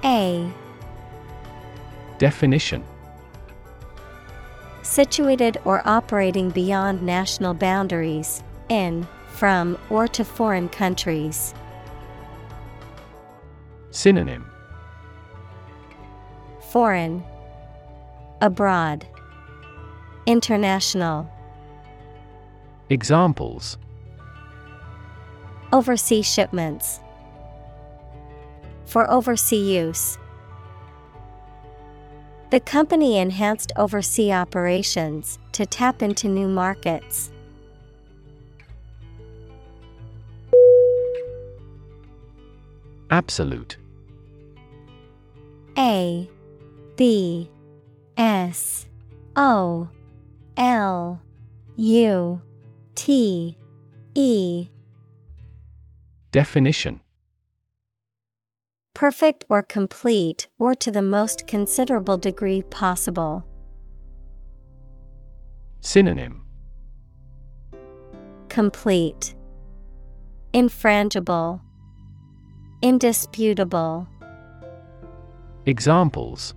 [0.04, 0.52] A
[2.18, 2.84] Definition
[4.84, 11.54] Situated or operating beyond national boundaries, in, from, or to foreign countries.
[13.92, 14.50] Synonym
[16.72, 17.24] Foreign,
[18.42, 19.06] Abroad,
[20.26, 21.30] International.
[22.90, 23.78] Examples
[25.74, 27.00] Overseas shipments.
[28.86, 30.18] For overseas use.
[32.52, 37.32] The company enhanced overseas operations to tap into new markets.
[43.10, 43.78] Absolute.
[45.78, 46.30] A
[46.98, 47.50] B
[48.18, 48.86] S
[49.38, 49.88] O
[50.58, 51.22] L
[51.78, 52.42] U
[52.96, 53.58] T
[54.14, 54.68] E.
[56.34, 57.00] Definition
[59.02, 63.44] Perfect or complete or to the most considerable degree possible.
[65.80, 66.46] Synonym
[68.48, 69.34] Complete,
[70.54, 71.62] Infrangible,
[72.84, 74.08] Indisputable.
[75.66, 76.54] Examples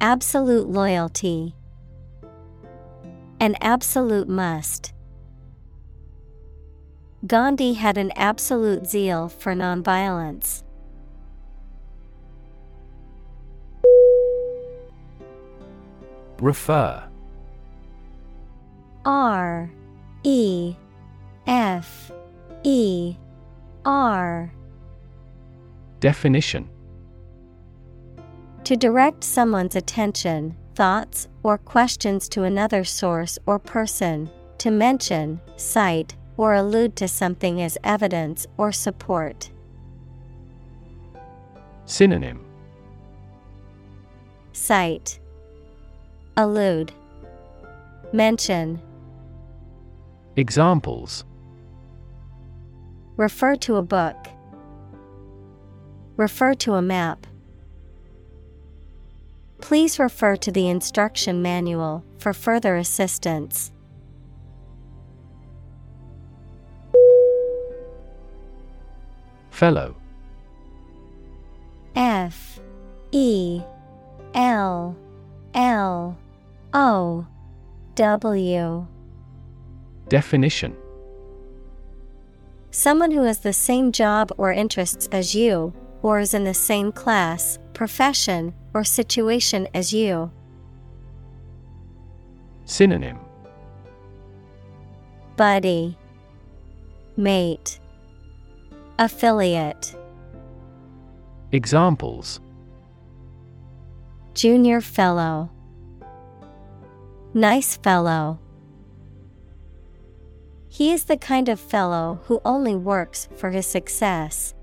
[0.00, 1.56] Absolute loyalty.
[3.40, 4.93] An absolute must.
[7.26, 10.62] Gandhi had an absolute zeal for nonviolence.
[16.38, 17.02] Refer.
[19.06, 19.70] R
[20.22, 20.74] E
[21.46, 22.12] F
[22.62, 23.16] E
[23.86, 24.52] R.
[26.00, 26.68] Definition.
[28.64, 36.16] To direct someone's attention, thoughts, or questions to another source or person, to mention, cite,
[36.36, 39.50] or allude to something as evidence or support.
[41.86, 42.44] Synonym
[44.52, 45.18] Cite
[46.36, 46.92] Allude
[48.12, 48.80] Mention
[50.36, 51.24] Examples
[53.16, 54.16] Refer to a book.
[56.16, 57.26] Refer to a map.
[59.60, 63.72] Please refer to the instruction manual for further assistance.
[69.54, 69.94] Fellow.
[71.94, 72.58] F
[73.12, 73.62] E
[74.34, 74.96] L
[75.54, 76.18] L
[76.72, 77.26] O
[77.94, 78.86] W.
[80.08, 80.76] Definition.
[82.72, 86.90] Someone who has the same job or interests as you, or is in the same
[86.90, 90.32] class, profession, or situation as you.
[92.64, 93.20] Synonym.
[95.36, 95.96] Buddy.
[97.16, 97.78] Mate
[98.96, 99.96] Affiliate.
[101.50, 102.40] Examples.
[104.34, 105.50] Junior Fellow.
[107.34, 108.38] Nice Fellow.
[110.68, 114.54] He is the kind of fellow who only works for his success.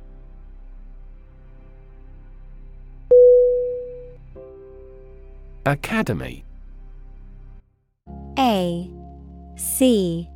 [5.65, 6.45] Academy.
[8.39, 8.89] A.
[9.57, 10.29] C.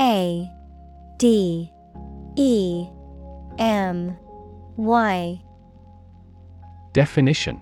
[0.00, 0.50] A.
[1.18, 1.70] D.
[2.36, 2.88] E
[3.58, 4.16] M
[4.76, 5.42] Y.
[6.92, 7.60] Definition.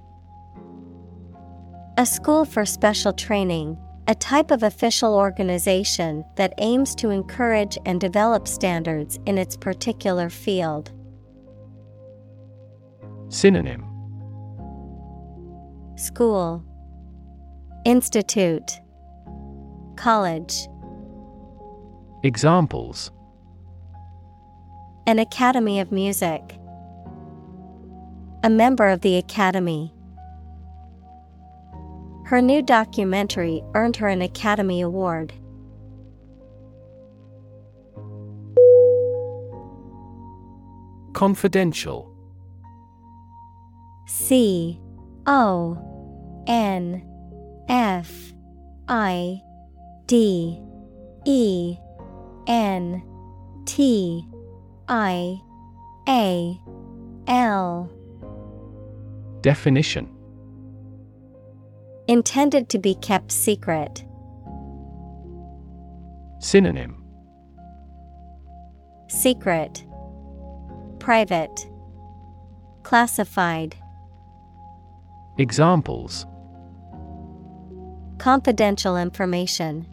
[1.98, 3.76] A school for special training,
[4.08, 10.30] a type of official organization that aims to encourage and develop standards in its particular
[10.30, 10.92] field.
[13.28, 13.84] Synonym.
[15.96, 16.64] School.
[17.84, 18.80] Institute.
[19.96, 20.68] College.
[22.22, 23.12] Examples
[25.06, 26.58] An Academy of Music.
[28.44, 29.92] A member of the Academy.
[32.26, 35.32] Her new documentary earned her an Academy Award.
[41.12, 42.14] Confidential.
[44.06, 44.80] C
[45.26, 47.02] O N
[47.68, 48.32] F
[48.88, 49.42] I
[50.06, 50.60] D
[51.26, 51.76] E
[52.46, 53.02] N
[53.66, 54.24] T
[54.92, 55.40] I
[56.08, 56.60] A
[57.28, 57.88] L.
[59.40, 60.12] Definition.
[62.08, 64.04] Intended to be kept secret.
[66.40, 67.04] Synonym.
[69.06, 69.86] Secret.
[70.98, 71.68] Private.
[72.82, 73.76] Classified.
[75.38, 76.26] Examples.
[78.18, 79.86] Confidential information.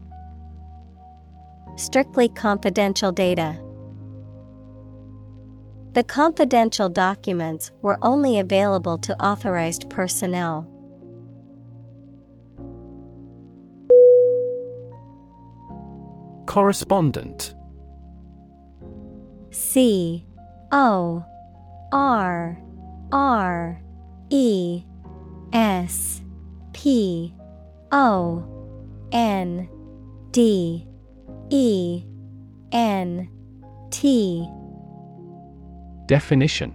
[1.76, 3.62] Strictly confidential data.
[5.98, 10.68] The confidential documents were only available to authorized personnel.
[16.46, 17.56] Correspondent
[19.50, 20.24] C
[20.72, 21.26] O
[21.92, 22.62] R
[23.12, 23.82] R
[24.30, 24.84] E
[25.52, 26.22] S
[26.74, 27.34] P
[27.92, 28.46] O
[29.12, 29.68] N
[30.30, 30.88] D
[31.50, 32.04] E
[32.72, 33.30] N
[33.90, 34.48] T
[36.08, 36.74] Definition.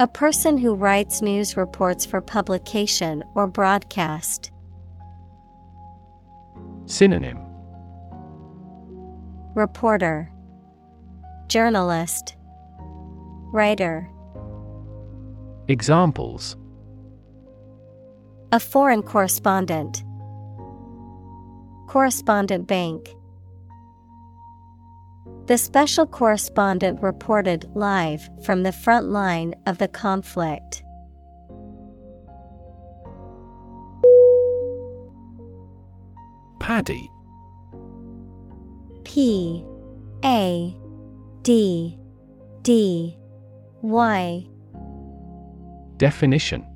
[0.00, 4.50] A person who writes news reports for publication or broadcast.
[6.84, 7.38] Synonym.
[9.54, 10.30] Reporter.
[11.48, 12.36] Journalist.
[13.50, 14.10] Writer.
[15.68, 16.56] Examples.
[18.52, 20.04] A foreign correspondent.
[21.88, 23.08] Correspondent bank
[25.52, 30.82] The special correspondent reported live from the front line of the conflict.
[36.58, 37.06] Paddy.
[39.04, 39.62] P
[40.24, 40.74] A
[41.42, 41.98] D
[42.62, 43.18] D
[43.82, 44.46] Y.
[45.98, 46.66] Definition.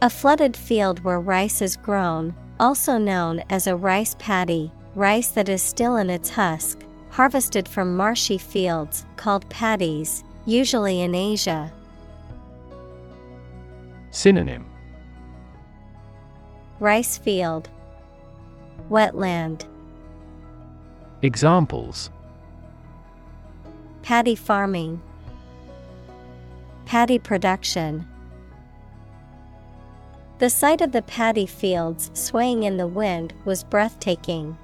[0.00, 5.48] A flooded field where rice is grown, also known as a rice paddy, rice that
[5.48, 6.80] is still in its husk,
[7.10, 11.72] harvested from marshy fields called paddies, usually in Asia.
[14.10, 14.66] Synonym
[16.80, 17.68] Rice field,
[18.88, 19.64] Wetland.
[21.22, 22.10] Examples
[24.02, 25.02] Paddy farming,
[26.86, 28.06] Paddy production.
[30.38, 34.56] The sight of the paddy fields swaying in the wind was breathtaking.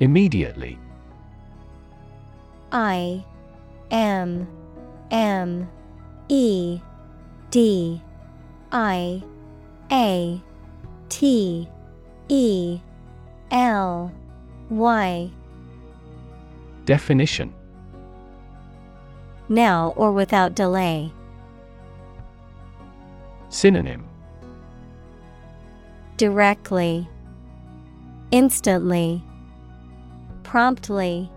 [0.00, 0.78] Immediately.
[2.72, 3.24] I
[3.90, 4.48] M
[5.10, 5.68] M
[6.28, 6.80] E
[7.50, 8.00] D
[8.72, 9.22] I
[9.92, 10.42] A
[11.10, 11.68] T
[12.28, 12.80] E
[13.50, 14.12] L
[14.70, 15.30] Y.
[16.86, 17.52] Definition.
[19.48, 21.12] Now or without delay.
[23.48, 24.06] Synonym.
[26.16, 27.08] Directly,
[28.30, 29.24] Instantly,
[30.50, 31.30] Promptly.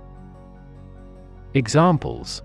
[1.54, 2.42] Examples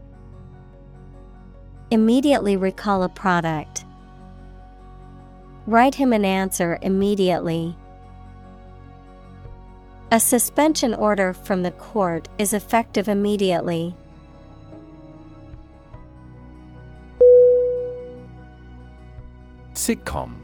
[1.91, 3.87] Immediately recall a product.
[5.67, 7.75] Write him an answer immediately.
[10.13, 13.95] A suspension order from the court is effective immediately.
[19.73, 20.35] Sitcom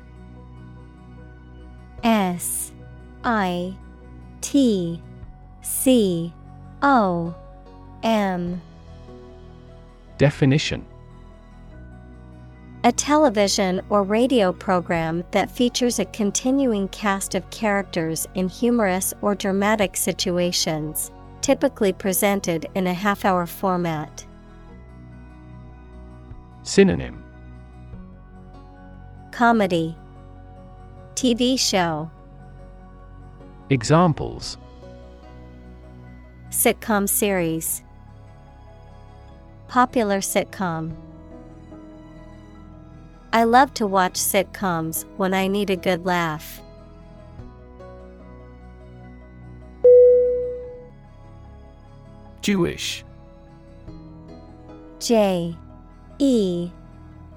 [2.02, 2.72] S
[3.24, 3.76] I
[4.40, 5.02] T
[5.64, 6.30] C
[6.82, 7.34] O
[8.02, 8.60] M.
[10.18, 10.84] Definition.
[12.84, 19.34] A television or radio program that features a continuing cast of characters in humorous or
[19.34, 21.10] dramatic situations,
[21.40, 24.26] typically presented in a half hour format.
[26.62, 27.24] Synonym.
[29.32, 29.96] Comedy.
[31.14, 32.10] TV show.
[33.70, 34.58] Examples
[36.54, 37.82] Sitcom series.
[39.66, 40.94] Popular sitcom.
[43.32, 46.62] I love to watch sitcoms when I need a good laugh.
[52.40, 53.04] Jewish.
[55.00, 55.56] J
[56.20, 56.70] E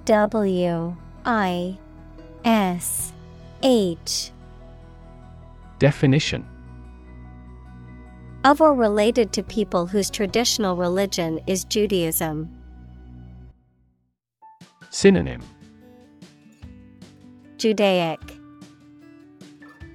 [0.06, 0.96] W
[1.26, 1.78] I
[2.46, 3.12] S
[3.64, 4.32] H.
[5.80, 6.46] Definition
[8.48, 12.50] of or related to people whose traditional religion is Judaism.
[14.90, 15.42] Synonym.
[17.58, 18.22] Judaic.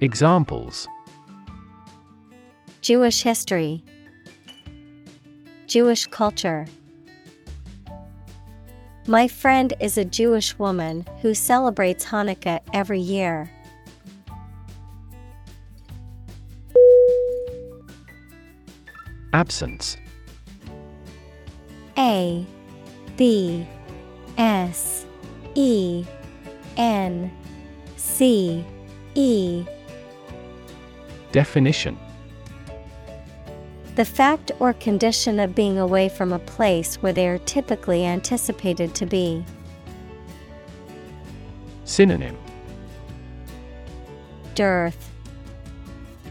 [0.01, 0.87] Examples.
[2.81, 3.83] Jewish history.
[5.65, 6.67] Jewish culture.
[9.07, 13.49] My friend is a Jewish woman who celebrates Hanukkah every year.
[19.33, 19.97] Absence.
[21.97, 22.45] A
[23.17, 23.67] B
[24.37, 25.05] S
[25.55, 26.05] E
[26.77, 27.31] N
[27.97, 28.63] C
[29.15, 29.65] E.
[31.31, 31.97] Definition.
[33.95, 38.93] The fact or condition of being away from a place where they are typically anticipated
[38.95, 39.43] to be.
[41.85, 42.37] Synonym.
[44.55, 45.11] Dearth,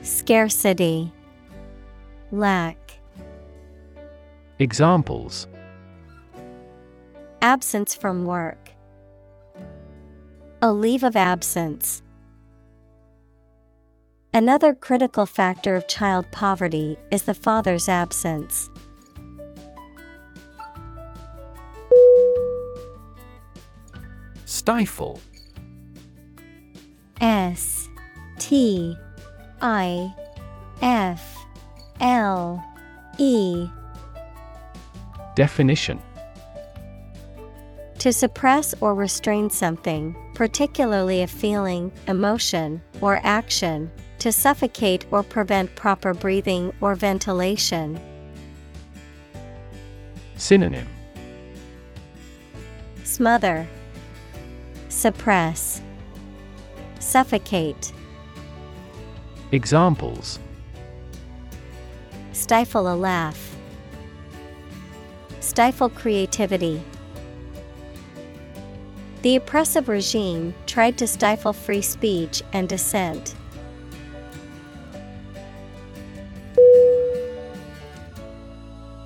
[0.03, 1.13] Scarcity,
[2.31, 2.82] Lack.
[4.63, 5.49] Examples
[7.41, 8.71] Absence from work.
[10.63, 12.01] A leave of absence.
[14.33, 18.71] Another critical factor of child poverty is the father's absence.
[24.45, 25.21] Stifle
[27.21, 27.89] S
[28.39, 28.97] T
[29.61, 30.15] I
[30.81, 31.37] F
[32.01, 32.65] L
[33.19, 33.69] E
[35.35, 36.01] Definition
[37.99, 45.74] To suppress or restrain something, particularly a feeling, emotion, or action, to suffocate or prevent
[45.74, 48.01] proper breathing or ventilation.
[50.37, 50.87] Synonym
[53.05, 53.66] Smother,
[54.89, 55.80] Suppress,
[56.99, 57.93] Suffocate.
[59.51, 60.39] Examples
[62.33, 63.52] Stifle a laugh.
[65.53, 66.83] Stifle creativity.
[69.21, 73.35] The oppressive regime tried to stifle free speech and dissent.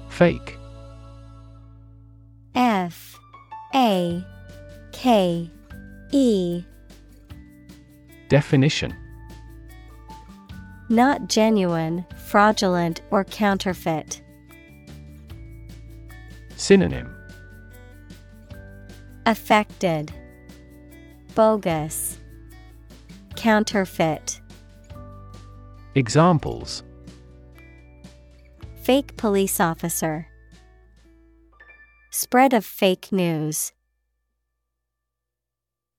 [0.09, 0.57] Fake
[2.55, 3.19] F
[3.75, 4.25] A
[4.93, 5.51] K
[6.13, 6.65] E
[8.29, 8.95] Definition
[10.89, 14.23] Not genuine, fraudulent, or counterfeit.
[16.57, 17.15] Synonym
[19.27, 20.13] Affected,
[21.35, 22.19] Bogus,
[23.37, 24.41] Counterfeit.
[25.95, 26.83] Examples
[28.83, 30.29] Fake police officer.
[32.11, 33.73] Spread of fake news.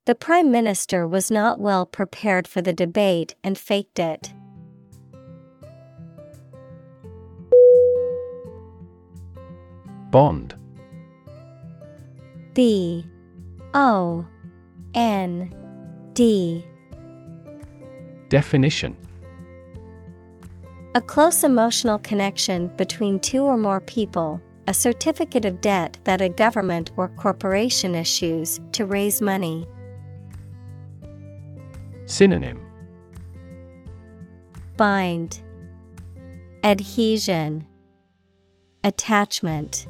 [0.05, 4.33] The Prime Minister was not well prepared for the debate and faked it.
[10.11, 10.55] Bond.
[12.53, 13.05] B
[13.73, 14.25] O
[14.93, 15.53] N
[16.13, 16.65] D.
[18.29, 18.95] Definition.
[20.95, 26.29] A close emotional connection between two or more people, a certificate of debt that a
[26.29, 29.67] government or corporation issues to raise money.
[32.07, 32.59] Synonym.
[34.77, 35.41] Bind.
[36.63, 37.67] Adhesion.
[38.83, 39.85] Attachment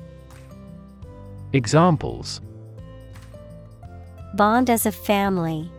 [1.53, 2.41] Examples
[4.33, 5.71] Bond as a family.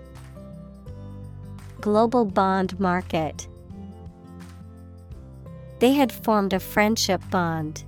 [1.81, 3.47] Global bond market.
[5.79, 7.85] They had formed a friendship bond.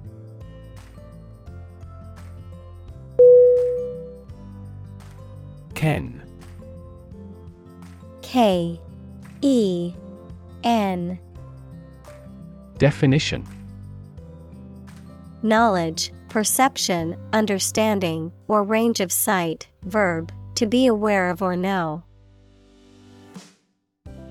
[5.74, 6.22] Ken
[8.20, 8.78] K
[9.40, 9.94] E
[10.62, 11.18] N
[12.76, 13.46] Definition
[15.42, 22.02] Knowledge, perception, understanding, or range of sight, verb, to be aware of or know.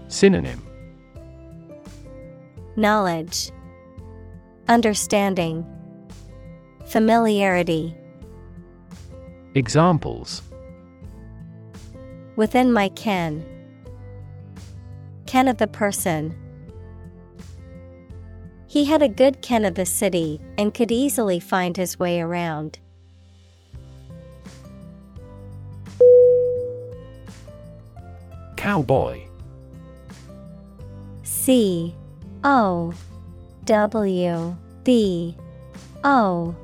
[0.07, 0.65] Synonym
[2.75, 3.51] Knowledge,
[4.67, 5.65] Understanding,
[6.85, 7.95] Familiarity.
[9.53, 10.41] Examples
[12.37, 13.45] Within my ken.
[15.25, 16.35] Ken of the person.
[18.69, 22.77] He had a good ken of the city and could easily find his way around.
[28.55, 29.23] Cowboy
[31.23, 31.95] C
[32.43, 32.93] O
[33.65, 35.35] W B
[36.03, 36.55] O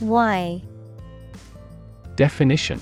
[0.00, 0.62] Y.
[2.16, 2.80] Definition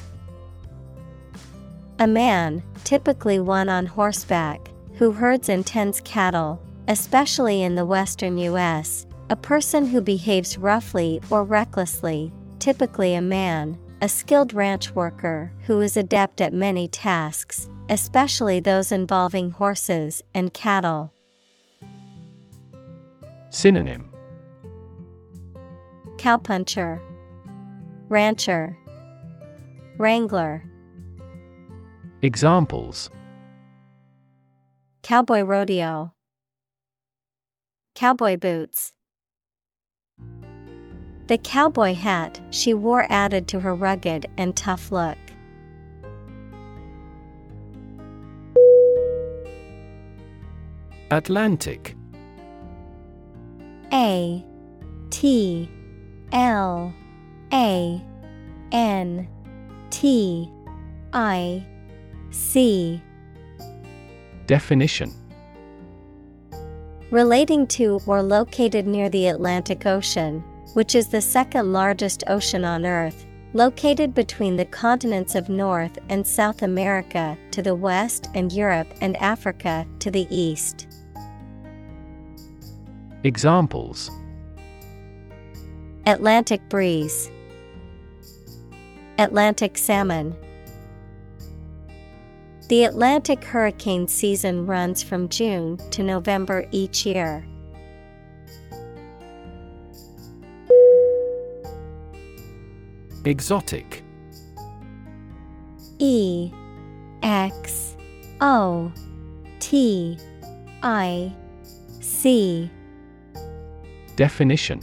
[1.99, 8.39] A man, typically one on horseback, who herds and tends cattle, especially in the western
[8.39, 15.53] U.S., a person who behaves roughly or recklessly, typically a man, a skilled ranch worker
[15.67, 21.13] who is adept at many tasks, especially those involving horses and cattle.
[23.51, 24.11] Synonym
[26.17, 27.01] Cowpuncher,
[28.09, 28.77] Rancher,
[29.99, 30.65] Wrangler,
[32.23, 33.11] Examples
[35.03, 36.14] Cowboy Rodeo,
[37.95, 38.93] Cowboy Boots.
[41.29, 45.17] The cowboy hat she wore added to her rugged and tough look.
[51.13, 51.95] Atlantic
[53.93, 54.45] A
[55.11, 55.71] T
[56.33, 56.93] L
[57.53, 58.03] A
[58.73, 59.29] N
[59.91, 60.51] T
[61.13, 61.65] I
[62.33, 63.01] C
[64.47, 65.13] Definition
[67.15, 70.43] Relating to or located near the Atlantic Ocean,
[70.73, 76.27] which is the second largest ocean on Earth, located between the continents of North and
[76.27, 80.89] South America to the west and Europe and Africa to the east.
[83.23, 84.11] Examples
[86.07, 87.31] Atlantic breeze,
[89.19, 90.35] Atlantic salmon.
[92.69, 97.47] The Atlantic hurricane season runs from June to November each year.
[103.27, 104.03] Exotic.
[105.99, 106.51] E
[107.23, 107.97] X
[108.41, 108.91] O
[109.61, 110.19] T
[110.83, 111.33] I
[112.01, 112.71] C.
[114.17, 114.81] Definition.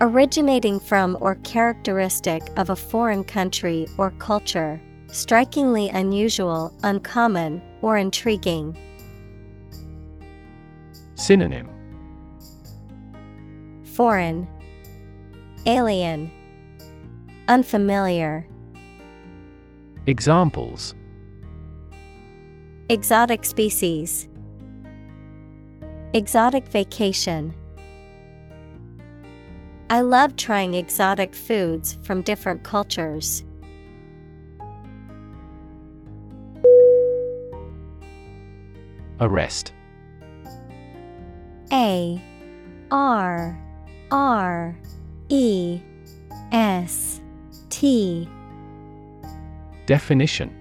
[0.00, 4.80] Originating from or characteristic of a foreign country or culture,
[5.14, 8.76] strikingly unusual, uncommon, or intriguing.
[11.14, 11.68] Synonym
[13.84, 14.48] Foreign,
[15.66, 16.30] Alien,
[17.46, 18.46] Unfamiliar.
[20.06, 20.94] Examples
[22.88, 24.28] Exotic species,
[26.12, 27.54] Exotic vacation.
[29.90, 33.44] I love trying exotic foods from different cultures.
[39.24, 39.72] Arrest.
[41.72, 42.22] A
[42.90, 43.58] R
[44.10, 44.76] R
[45.30, 45.80] E
[46.52, 47.22] S
[47.70, 48.28] T.
[49.86, 50.52] Definition.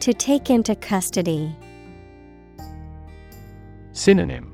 [0.00, 1.54] To take into custody.
[3.92, 4.52] Synonym.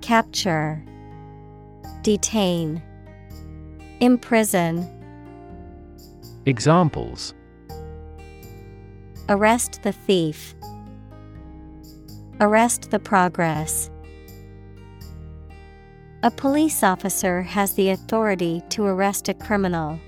[0.00, 0.80] Capture.
[2.02, 2.80] Detain.
[3.98, 4.88] Imprison.
[6.46, 7.34] Examples
[9.30, 10.54] Arrest the thief.
[12.40, 13.90] Arrest the progress.
[16.22, 19.98] A police officer has the authority to arrest a criminal.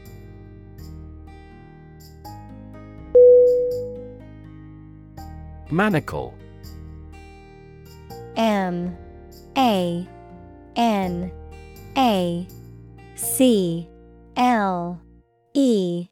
[5.71, 6.35] Manacle.
[8.37, 8.95] M.
[9.57, 10.07] A.
[10.77, 11.33] N.
[11.97, 12.47] A.
[13.15, 13.89] C.
[14.37, 15.01] L.
[15.55, 16.09] E.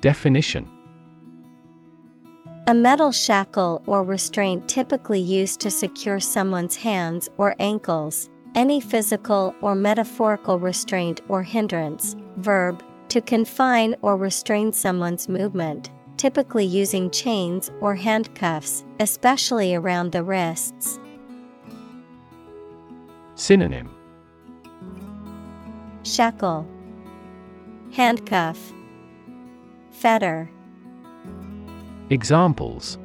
[0.00, 0.75] Definition
[2.68, 9.54] A metal shackle or restraint typically used to secure someone's hands or ankles, any physical
[9.60, 12.16] or metaphorical restraint or hindrance.
[12.38, 20.24] Verb, to confine or restrain someone's movement, typically using chains or handcuffs, especially around the
[20.24, 20.98] wrists.
[23.36, 23.94] Synonym
[26.02, 26.66] Shackle,
[27.92, 28.72] Handcuff,
[29.92, 30.50] Fetter,
[32.08, 32.98] Examples.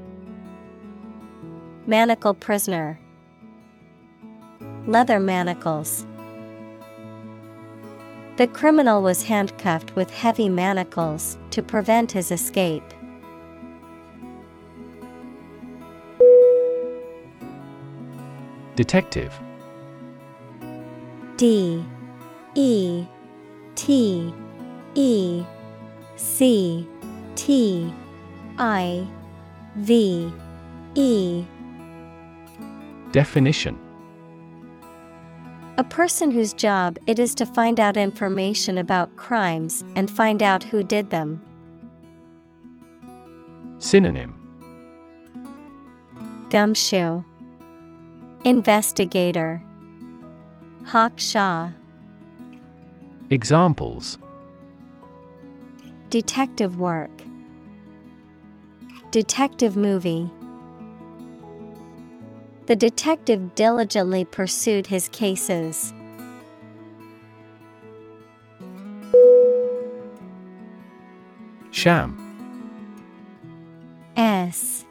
[1.87, 2.99] Manacle prisoner,
[4.85, 6.05] Leather manacles.
[8.37, 12.83] The criminal was handcuffed with heavy manacles to prevent his escape.
[18.75, 19.33] Detective.
[21.37, 21.83] D.
[22.53, 23.07] E.
[23.73, 24.31] T.
[24.93, 25.43] E.
[26.17, 26.87] C.
[27.35, 27.91] T
[28.61, 29.07] I
[29.77, 30.31] V
[30.93, 31.43] E.
[33.11, 33.75] Definition.
[35.79, 40.61] A person whose job it is to find out information about crimes and find out
[40.63, 41.41] who did them.
[43.79, 44.35] Synonym.
[46.51, 47.23] Gumshoe
[48.45, 49.63] Investigator.
[50.83, 51.73] Hawkshaw
[53.31, 54.19] Examples.
[56.11, 57.20] Detective work
[59.11, 60.31] Detective movie.
[62.67, 65.93] The detective diligently pursued his cases.
[71.71, 72.15] Sham.
[74.15, 74.85] S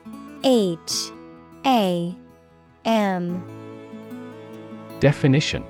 [0.45, 0.93] H
[1.65, 2.15] A
[2.85, 3.43] M.
[5.01, 5.65] Definition.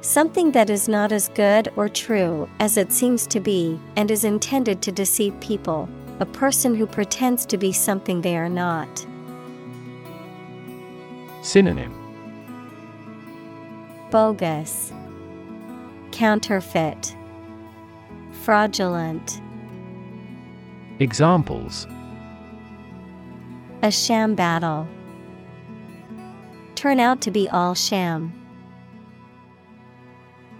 [0.00, 4.24] Something that is not as good or true as it seems to be and is
[4.24, 5.88] intended to deceive people,
[6.20, 9.06] a person who pretends to be something they are not.
[11.42, 11.94] Synonym
[14.10, 14.92] Bogus,
[16.12, 17.14] Counterfeit,
[18.42, 19.40] Fraudulent,
[21.00, 21.86] Examples
[23.82, 24.88] a sham battle.
[26.74, 28.32] Turn out to be all sham.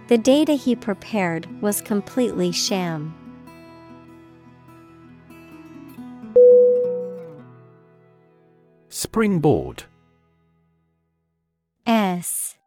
[0.07, 3.13] The data he prepared was completely sham.
[9.01, 9.83] Springboard.
[11.87, 12.57] S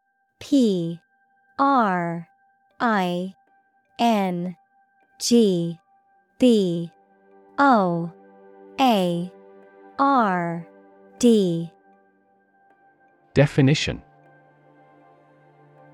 [0.40, 0.98] P
[1.58, 2.26] R
[2.80, 3.34] I
[3.98, 4.56] N
[5.20, 5.78] G
[6.38, 6.90] B
[7.58, 8.10] O
[8.80, 9.30] A
[9.98, 10.66] R
[11.18, 11.70] D.
[13.34, 14.00] Definition.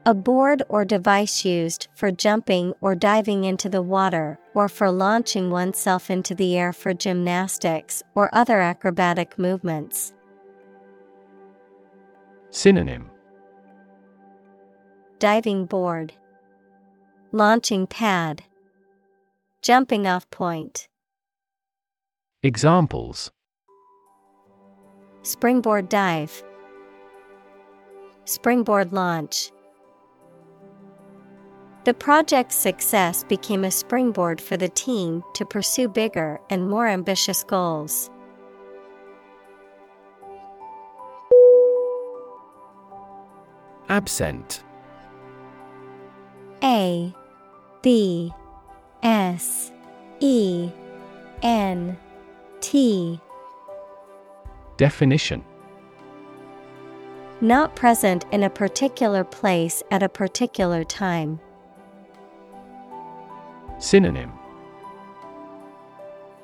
[0.07, 5.51] A board or device used for jumping or diving into the water or for launching
[5.51, 10.15] oneself into the air for gymnastics or other acrobatic movements.
[12.51, 13.11] Synonym
[15.19, 16.15] Diving board,
[17.33, 18.43] Launching pad,
[19.61, 20.89] Jumping off point.
[22.43, 23.31] Examples
[25.23, 26.43] Springboard dive.
[28.25, 29.51] Springboard launch.
[31.85, 37.43] The project's success became a springboard for the team to pursue bigger and more ambitious
[37.45, 38.11] goals.
[43.89, 44.63] Absent
[46.63, 47.15] A
[47.83, 48.33] B
[49.03, 49.73] S
[50.21, 50.71] E
[51.43, 51.97] N
[52.61, 53.21] T
[54.77, 55.45] Definition
[57.41, 61.41] Not present in a particular place at a particular time.
[63.79, 64.33] Synonym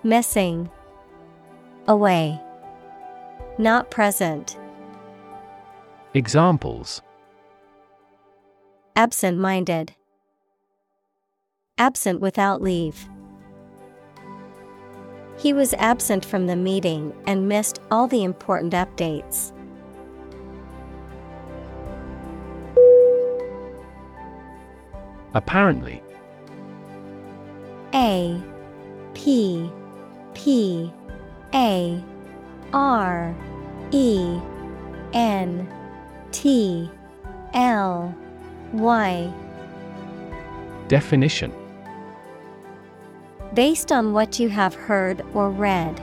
[0.03, 0.71] Missing,
[1.89, 2.41] Away.
[3.59, 4.59] Not present.
[6.15, 7.03] Examples
[8.97, 9.93] Absent minded.
[11.79, 13.09] Absent without leave.
[15.37, 19.51] He was absent from the meeting and missed all the important updates.
[25.35, 26.01] Apparently.
[27.95, 28.41] A
[29.13, 29.73] P
[30.35, 30.93] P
[31.53, 32.01] A
[32.73, 33.35] R
[33.91, 34.39] E
[35.13, 35.69] N
[36.31, 36.89] T
[37.55, 38.15] L
[38.75, 39.33] Y
[40.89, 41.53] Definition
[43.55, 46.01] Based on what you have heard or read.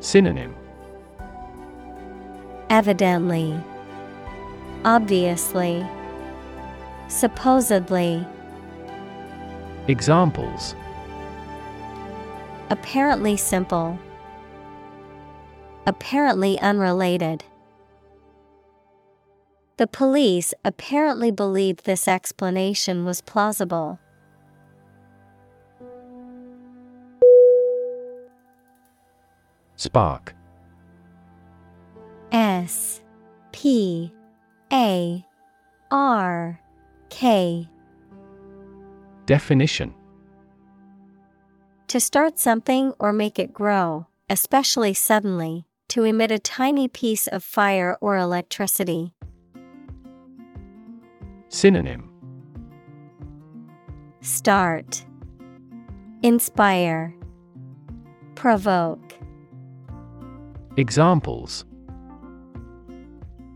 [0.00, 0.54] Synonym
[2.70, 3.58] Evidently.
[4.84, 5.84] Obviously.
[7.08, 8.24] Supposedly.
[9.88, 10.76] Examples
[12.70, 13.98] Apparently simple.
[15.86, 17.42] Apparently unrelated.
[19.78, 24.00] The police apparently believed this explanation was plausible.
[29.76, 30.34] Spark
[32.32, 33.00] S
[33.52, 34.12] P
[34.72, 35.24] A
[35.92, 36.60] R
[37.08, 37.68] K
[39.26, 39.94] Definition
[41.86, 47.44] To start something or make it grow, especially suddenly, to emit a tiny piece of
[47.44, 49.14] fire or electricity.
[51.50, 52.10] Synonym
[54.20, 55.06] Start
[56.22, 57.14] Inspire
[58.34, 59.14] Provoke
[60.76, 61.64] Examples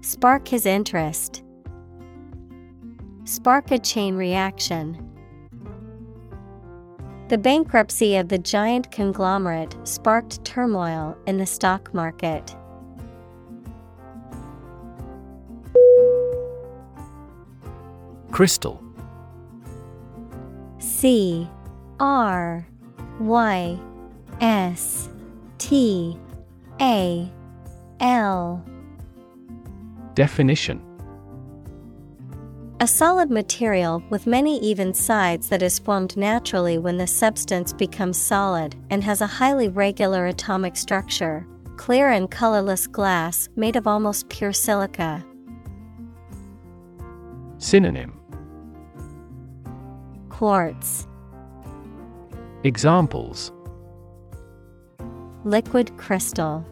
[0.00, 1.44] Spark his interest.
[3.24, 4.96] Spark a chain reaction.
[7.28, 12.56] The bankruptcy of the giant conglomerate sparked turmoil in the stock market.
[18.32, 18.82] Crystal
[20.78, 21.46] C
[22.00, 22.66] R
[23.20, 23.78] Y
[24.40, 25.10] S
[25.58, 26.18] T
[26.80, 27.30] A
[28.00, 28.64] L
[30.14, 30.80] Definition
[32.80, 38.16] A solid material with many even sides that is formed naturally when the substance becomes
[38.16, 41.46] solid and has a highly regular atomic structure.
[41.76, 45.22] Clear and colorless glass made of almost pure silica.
[47.58, 48.21] Synonym
[50.42, 51.06] Quartz.
[52.64, 53.52] Examples
[55.44, 56.66] Liquid crystal.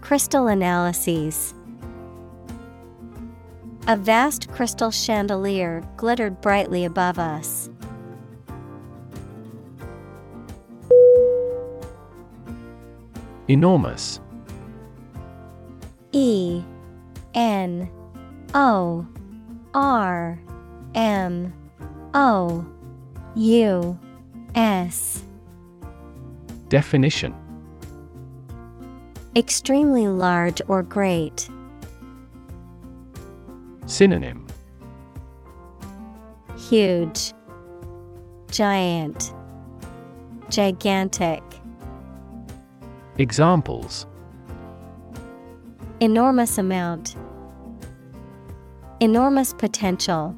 [0.00, 1.52] Crystal analyses.
[3.88, 7.68] A vast crystal chandelier glittered brightly above us.
[13.48, 14.18] Enormous
[16.12, 16.62] E
[17.34, 17.90] N
[18.54, 19.06] O
[19.74, 20.40] R
[20.94, 21.52] M
[22.14, 22.64] O
[23.34, 23.98] U
[24.54, 25.22] S
[26.68, 27.34] Definition
[29.34, 31.48] Extremely large or great.
[33.86, 34.46] Synonym
[36.68, 37.32] Huge,
[38.50, 39.32] Giant,
[40.50, 41.42] Gigantic.
[43.18, 44.06] Examples
[46.00, 47.16] Enormous amount.
[49.00, 50.36] Enormous potential.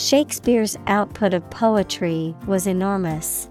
[0.00, 3.50] Shakespeare's output of poetry was enormous.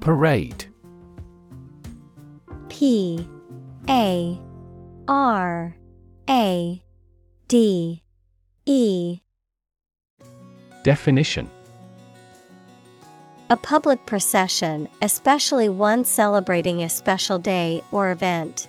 [0.00, 0.66] Parade
[2.68, 3.24] P
[3.88, 4.36] A
[5.06, 5.76] R
[6.28, 6.82] A
[7.46, 8.02] D
[8.66, 9.20] E
[10.82, 11.48] Definition
[13.48, 18.66] A public procession, especially one celebrating a special day or event.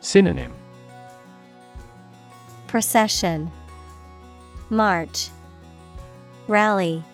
[0.00, 0.54] Synonym
[2.68, 3.50] Procession
[4.70, 5.28] March
[6.48, 7.04] Rally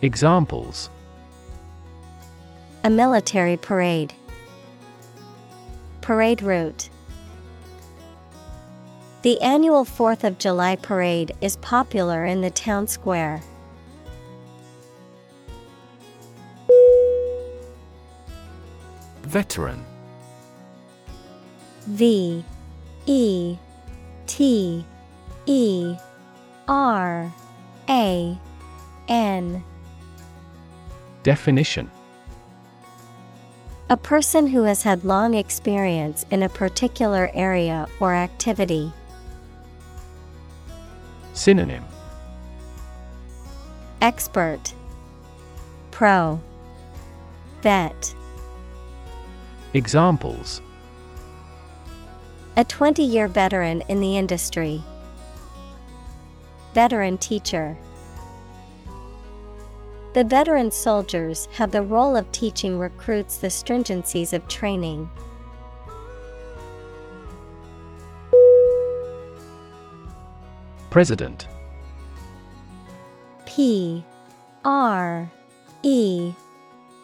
[0.00, 0.90] Examples
[2.84, 4.14] A military parade.
[6.02, 6.88] Parade route.
[9.22, 13.42] The annual 4th of July parade is popular in the town square.
[19.22, 19.84] Veteran
[21.86, 22.44] V
[23.06, 23.56] E
[24.26, 24.84] T
[25.46, 25.96] E
[26.66, 27.32] R
[27.88, 28.38] A
[29.08, 29.64] N.
[31.22, 31.90] Definition.
[33.90, 38.90] A person who has had long experience in a particular area or activity.
[41.34, 41.84] Synonym.
[44.00, 44.72] Expert,
[45.90, 46.40] Pro,
[47.62, 48.14] Vet.
[49.74, 50.62] Examples
[52.56, 54.80] A 20 year veteran in the industry.
[56.72, 57.76] Veteran teacher.
[60.12, 65.10] The veteran soldiers have the role of teaching recruits the stringencies of training.
[70.90, 71.48] President.
[73.46, 74.04] P.
[74.64, 75.28] R.
[75.82, 76.32] E.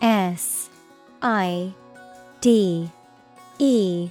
[0.01, 0.71] S.
[1.21, 1.75] I.
[2.41, 2.89] D.
[3.59, 4.11] E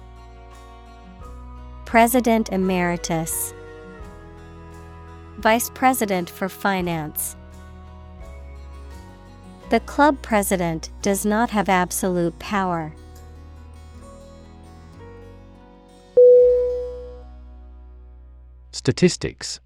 [1.91, 3.53] President Emeritus.
[5.39, 7.35] Vice President for Finance.
[9.71, 12.93] The club president does not have absolute power.
[18.71, 19.59] Statistics.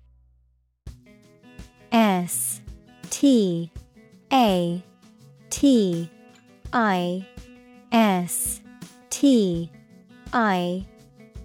[1.92, 2.60] S
[3.12, 3.72] T
[4.34, 4.84] A
[5.52, 6.10] T
[6.74, 7.28] I
[7.92, 8.62] S
[9.12, 9.70] T
[10.34, 10.88] I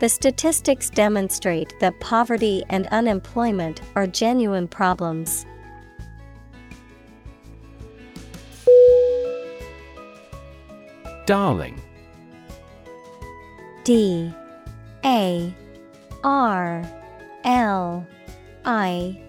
[0.00, 5.44] The statistics demonstrate that poverty and unemployment are genuine problems.
[11.26, 11.78] Darling.
[13.84, 14.32] D.
[15.04, 15.54] A.
[16.24, 16.82] R.
[17.44, 18.06] L.
[18.64, 19.22] I.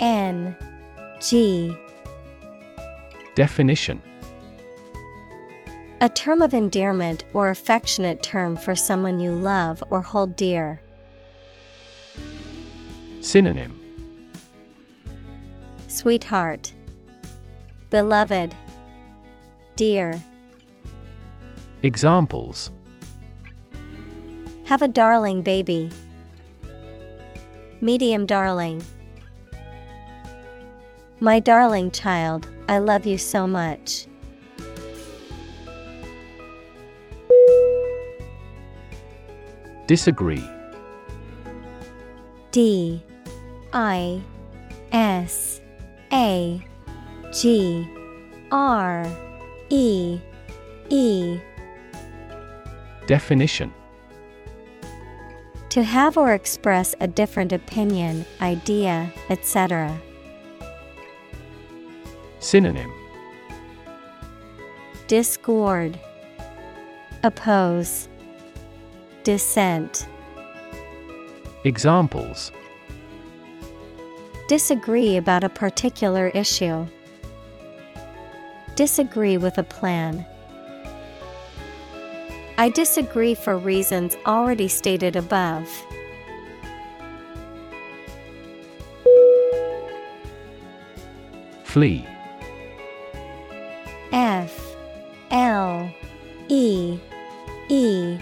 [0.00, 0.56] N.
[1.20, 1.76] G.
[3.34, 4.00] Definition
[6.02, 10.82] A term of endearment or affectionate term for someone you love or hold dear.
[13.22, 13.80] Synonym
[15.88, 16.74] Sweetheart,
[17.88, 18.54] Beloved,
[19.76, 20.22] Dear.
[21.82, 22.70] Examples
[24.66, 25.90] Have a darling baby.
[27.80, 28.84] Medium darling.
[31.20, 34.06] My darling child, I love you so much.
[39.86, 40.44] Disagree.
[42.50, 43.02] D
[43.72, 44.22] I
[44.92, 45.60] S
[46.12, 46.60] A
[47.32, 47.88] G
[48.50, 49.06] R
[49.70, 50.18] E
[50.88, 51.38] E.
[53.06, 53.72] Definition.
[55.68, 60.00] To have or express a different opinion, idea, etc.
[62.40, 62.90] Synonym.
[65.06, 66.00] Discord,
[67.22, 68.08] Oppose,
[69.26, 70.06] Dissent.
[71.64, 72.52] Examples
[74.46, 76.86] Disagree about a particular issue.
[78.76, 80.24] Disagree with a plan.
[82.56, 85.68] I disagree for reasons already stated above.
[91.64, 92.06] Flee
[94.12, 94.76] F
[95.32, 95.92] L
[96.48, 97.00] E
[97.68, 98.18] E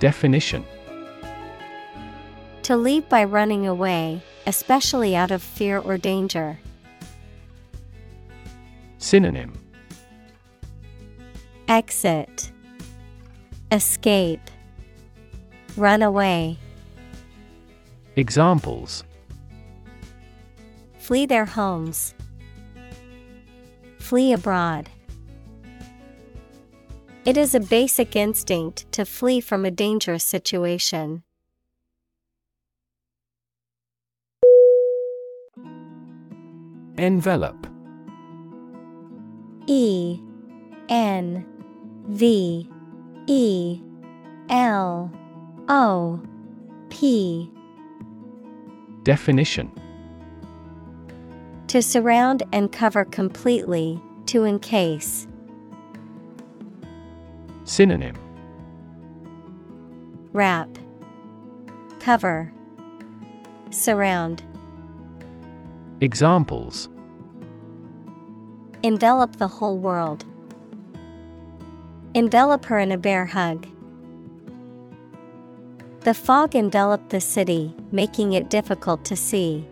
[0.00, 0.64] Definition.
[2.62, 6.58] To leave by running away, especially out of fear or danger.
[8.96, 9.52] Synonym.
[11.68, 12.50] Exit,
[13.70, 14.50] Escape,
[15.76, 16.58] Run away,
[18.16, 19.04] Examples.
[20.98, 22.14] Flee their homes,
[23.98, 24.88] Flee abroad.
[27.30, 31.22] It is a basic instinct to flee from a dangerous situation.
[36.98, 37.68] Envelope
[39.68, 40.18] E
[40.88, 41.46] N
[42.08, 42.68] V
[43.28, 43.80] E
[44.48, 45.12] L
[45.68, 46.20] O
[46.88, 47.48] P
[49.04, 49.70] Definition
[51.68, 55.28] To surround and cover completely, to encase.
[57.70, 58.16] Synonym
[60.32, 60.68] Wrap,
[62.00, 62.52] Cover,
[63.70, 64.42] Surround.
[66.00, 66.88] Examples
[68.82, 70.24] Envelop the whole world.
[72.14, 73.68] Envelop her in a bear hug.
[76.00, 79.64] The fog enveloped the city, making it difficult to see.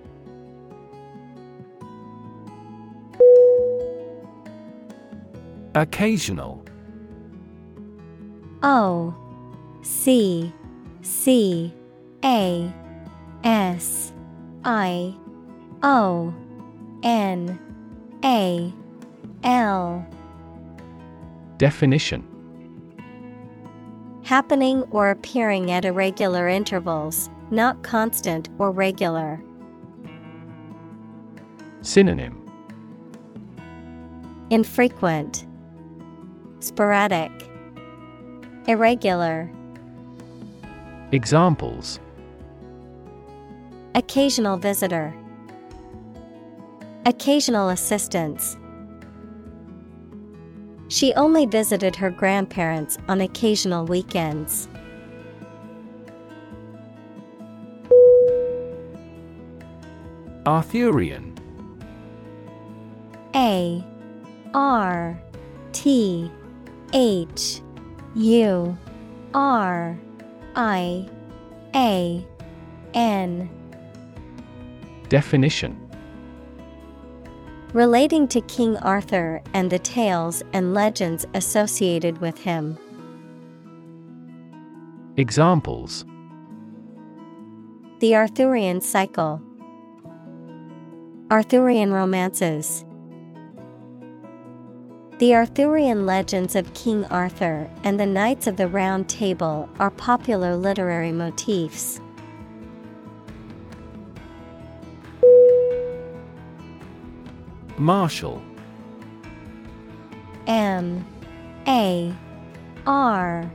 [5.75, 6.68] Occasional
[8.63, 9.15] O
[9.83, 10.53] C
[11.03, 11.73] C
[12.25, 12.73] A
[13.45, 14.13] S
[14.65, 15.15] I
[15.83, 16.35] O
[17.03, 17.59] N
[18.25, 18.73] A
[19.45, 20.07] L.
[21.59, 22.25] Definition.
[24.25, 29.43] Happening or appearing at irregular intervals, not constant or regular.
[31.81, 32.45] Synonym.
[34.51, 35.47] Infrequent,
[36.61, 37.48] Sporadic,
[38.69, 39.51] Irregular.
[41.13, 42.01] Examples
[43.95, 45.15] Occasional visitor,
[47.07, 48.59] Occasional assistance.
[50.89, 54.69] She only visited her grandparents on occasional weekends.
[60.45, 61.35] Arthurian
[63.35, 63.83] A
[64.53, 65.19] R
[65.73, 66.31] T
[66.93, 67.63] H
[68.19, 68.77] U
[69.33, 69.97] R
[70.57, 71.09] I
[71.77, 72.27] A
[72.93, 73.49] N
[75.09, 75.79] Definition
[77.73, 82.77] Relating to King Arthur and the tales and legends associated with him.
[85.17, 86.05] Examples
[88.01, 89.41] The Arthurian Cycle,
[91.31, 92.85] Arthurian Romances.
[95.19, 100.55] The Arthurian legends of King Arthur and the Knights of the Round Table are popular
[100.55, 102.01] literary motifs.
[107.77, 108.41] Marshal
[110.47, 111.05] M.
[111.67, 112.15] A.
[112.87, 113.51] R.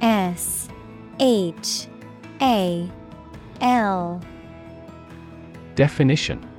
[0.00, 0.70] S.
[1.20, 1.88] H.
[2.40, 2.90] A.
[3.60, 4.22] L.
[5.74, 6.51] Definition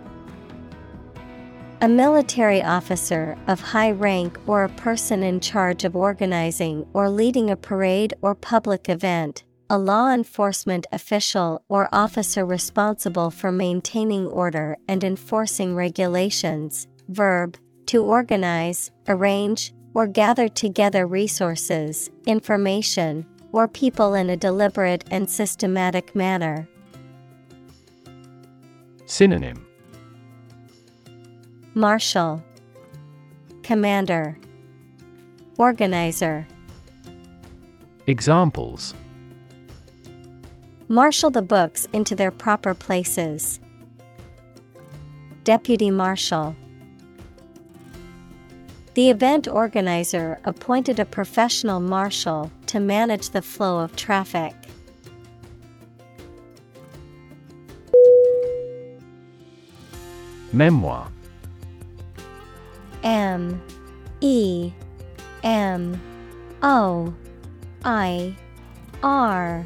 [1.84, 7.50] A military officer of high rank or a person in charge of organizing or leading
[7.50, 14.78] a parade or public event, a law enforcement official or officer responsible for maintaining order
[14.88, 16.88] and enforcing regulations.
[17.10, 17.58] Verb,
[17.88, 26.16] to organize, arrange, or gather together resources, information, or people in a deliberate and systematic
[26.16, 26.66] manner.
[29.06, 29.63] Synonym
[31.76, 32.44] Marshal,
[33.64, 34.38] Commander,
[35.58, 36.46] Organizer.
[38.06, 38.94] Examples
[40.88, 43.60] Marshal the books into their proper places.
[45.44, 46.56] Deputy Marshal.
[48.94, 54.54] The event organizer appointed a professional marshal to manage the flow of traffic.
[60.52, 61.10] Memoir
[63.04, 63.62] M
[64.22, 64.72] E
[65.44, 66.02] M
[66.62, 67.14] O
[67.84, 68.36] I
[69.04, 69.66] R.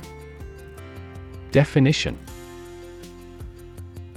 [1.52, 2.18] Definition.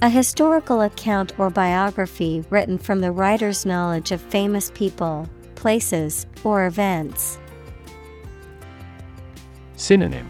[0.01, 6.65] A historical account or biography written from the writer's knowledge of famous people, places, or
[6.65, 7.37] events.
[9.75, 10.27] Synonym.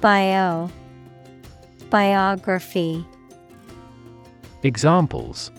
[0.00, 0.70] Bio.
[1.90, 3.04] Biography.
[4.62, 5.50] Examples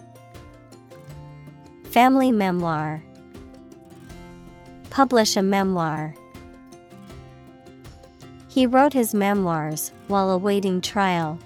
[1.90, 3.02] Family memoir
[4.91, 6.14] Publish a memoir.
[8.48, 11.40] He wrote his memoirs while awaiting trial.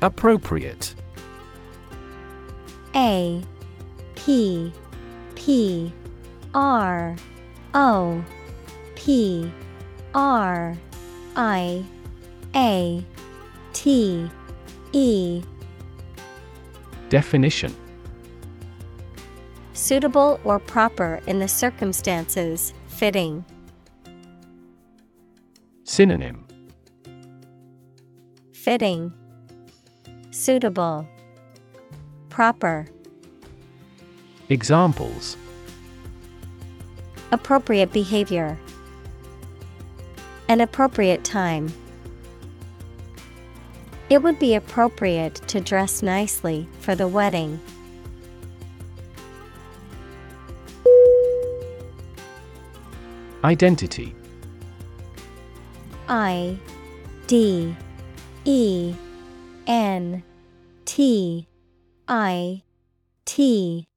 [0.00, 0.94] Appropriate
[2.94, 3.42] A
[4.14, 4.72] P
[5.34, 5.92] P
[6.54, 7.16] R
[7.74, 8.24] O
[8.94, 9.52] P
[10.14, 10.76] R
[11.36, 11.84] I
[12.54, 13.04] A
[13.72, 14.30] T
[14.92, 15.42] E
[17.08, 17.74] Definition
[19.72, 23.44] Suitable or proper in the circumstances, fitting.
[25.84, 26.46] Synonym
[28.52, 29.12] Fitting.
[30.30, 31.08] Suitable.
[32.28, 32.86] Proper.
[34.48, 35.36] Examples
[37.32, 38.58] Appropriate behavior.
[40.48, 41.72] An appropriate time.
[44.12, 47.58] It would be appropriate to dress nicely for the wedding.
[53.42, 54.14] Identity.
[56.10, 56.58] I
[57.26, 57.74] D
[58.44, 58.94] E
[59.66, 60.22] N
[60.84, 61.48] T
[62.06, 62.62] I
[63.24, 63.88] T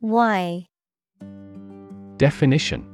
[0.00, 0.66] Y.
[2.16, 2.86] Definition.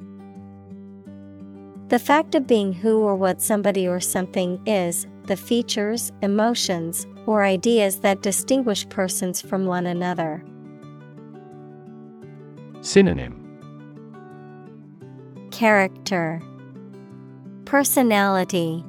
[1.87, 7.45] The fact of being who or what somebody or something is, the features, emotions, or
[7.45, 10.45] ideas that distinguish persons from one another.
[12.81, 13.41] Synonym.
[15.51, 16.43] Character.
[17.65, 18.85] Personality.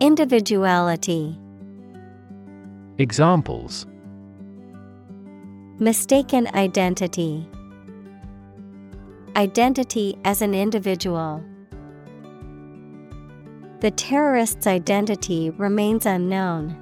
[0.00, 1.38] Individuality.
[2.98, 3.86] Examples.
[5.78, 7.46] Mistaken identity.
[9.36, 11.42] Identity as an individual.
[13.80, 16.76] The terrorist's identity remains unknown.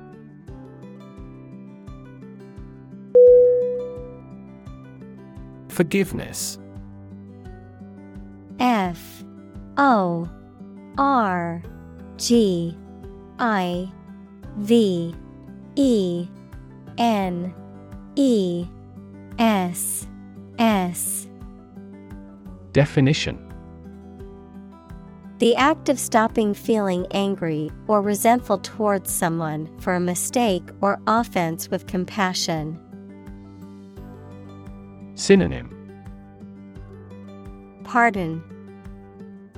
[5.69, 6.59] Forgiveness.
[8.59, 9.23] F
[9.77, 10.29] O
[10.99, 11.63] R
[12.17, 12.77] G
[13.39, 13.93] I
[14.57, 15.15] V
[15.77, 16.29] E
[16.99, 17.55] N
[18.17, 18.67] E
[19.39, 20.09] S
[20.59, 21.29] S.
[22.73, 23.48] Definition
[25.39, 31.71] The act of stopping feeling angry or resentful towards someone for a mistake or offense
[31.71, 32.77] with compassion.
[35.15, 35.75] Synonym
[37.85, 38.43] Pardon,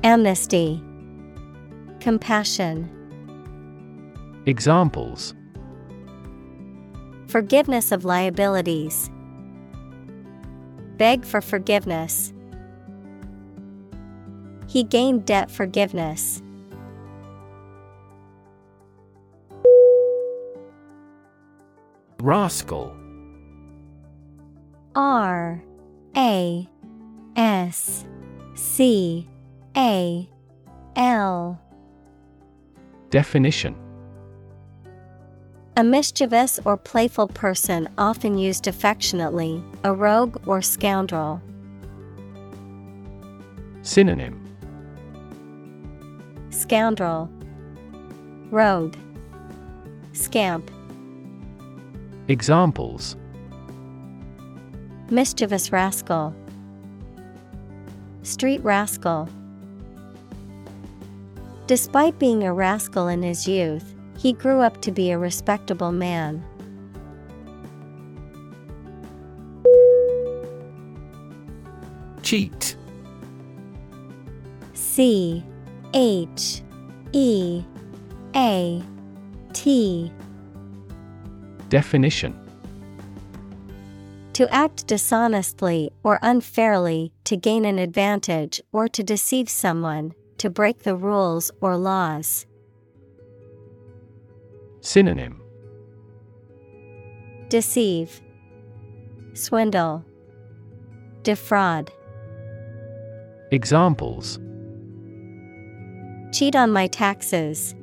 [0.04, 0.82] Amnesty,
[1.98, 2.88] Compassion,
[4.44, 5.34] Examples
[7.28, 9.10] Forgiveness of liabilities.
[10.98, 12.34] Beg for forgiveness.
[14.70, 16.40] He gained debt forgiveness.
[22.20, 22.94] Rascal
[24.94, 25.60] R
[26.16, 26.68] A
[27.34, 28.04] S
[28.54, 29.28] C
[29.76, 30.28] A
[30.94, 31.60] L
[33.10, 33.74] Definition
[35.76, 41.42] A mischievous or playful person often used affectionately, a rogue or scoundrel.
[43.82, 44.39] Synonym
[46.60, 47.30] Scoundrel,
[48.50, 48.94] Rogue,
[50.12, 50.70] Scamp,
[52.28, 53.16] Examples.
[55.08, 56.34] Mischievous rascal,
[58.24, 59.26] Street rascal.
[61.66, 66.44] Despite being a rascal in his youth, he grew up to be a respectable man.
[72.22, 72.76] Cheat.
[74.74, 75.42] C
[75.92, 76.62] H
[77.12, 77.64] E
[78.36, 78.82] A
[79.52, 80.12] T.
[81.68, 82.38] Definition.
[84.34, 90.84] To act dishonestly or unfairly to gain an advantage or to deceive someone, to break
[90.84, 92.46] the rules or laws.
[94.80, 95.42] Synonym.
[97.48, 98.20] Deceive,
[99.34, 100.04] Swindle,
[101.22, 101.90] Defraud.
[103.50, 104.38] Examples
[106.32, 107.74] Cheat on my taxes.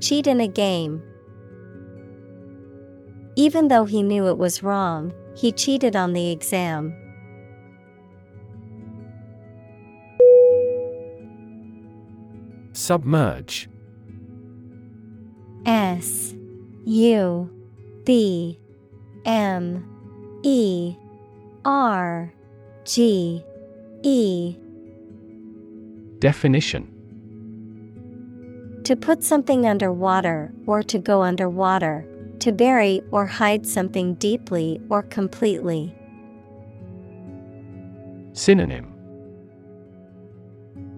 [0.00, 1.02] Cheat in a game.
[3.36, 6.94] Even though he knew it was wrong, he cheated on the exam.
[12.72, 13.68] Submerge
[15.66, 16.34] S
[16.84, 17.50] U
[18.04, 18.58] B
[19.24, 19.88] M
[20.42, 20.96] E
[21.64, 22.32] R
[22.84, 23.44] G
[24.02, 24.56] E
[26.22, 26.86] Definition
[28.84, 32.06] To put something under water or to go underwater,
[32.38, 35.92] to bury or hide something deeply or completely.
[38.34, 38.94] Synonym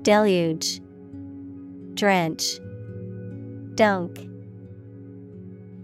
[0.03, 0.83] Deluge,
[1.95, 2.61] Drench,
[3.77, 4.29] Dunk.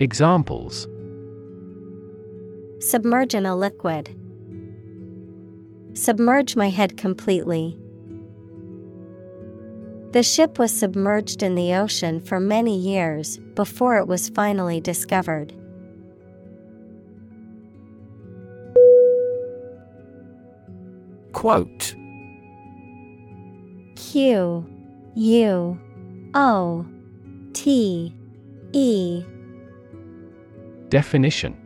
[0.00, 0.86] Examples
[2.80, 4.14] Submerge in a liquid.
[5.94, 7.78] Submerge my head completely.
[10.12, 15.54] The ship was submerged in the ocean for many years before it was finally discovered.
[21.32, 21.94] Quote.
[23.94, 24.66] Q
[25.14, 25.80] U
[26.34, 26.86] O
[27.52, 28.14] T
[28.72, 29.24] E.
[30.88, 31.56] Definition.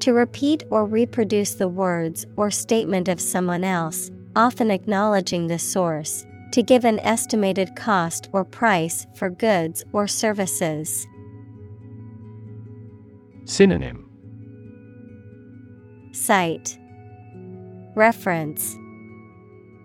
[0.00, 6.24] To repeat or reproduce the words or statement of someone else, often acknowledging the source,
[6.56, 11.06] To give an estimated cost or price for goods or services.
[13.44, 14.08] Synonym
[16.12, 16.78] Cite
[17.94, 18.74] Reference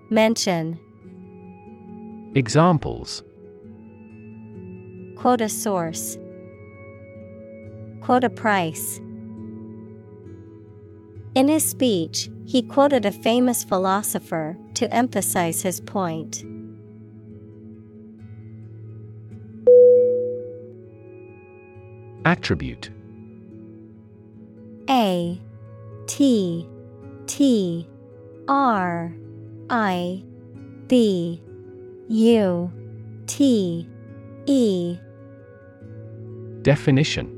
[0.10, 0.80] Mention
[2.35, 3.22] Examples
[5.18, 6.18] Quote a source.
[7.99, 9.02] Quote a price.
[11.35, 16.45] In his speech, he quoted a famous philosopher to emphasize his point.
[22.26, 22.89] Attribute.
[24.89, 25.41] A
[26.07, 26.68] T
[27.26, 27.88] T
[28.48, 29.15] R
[29.69, 30.23] I
[30.88, 31.41] B
[32.10, 32.72] U
[33.27, 33.88] T
[34.45, 34.98] E.
[36.61, 37.38] Definition.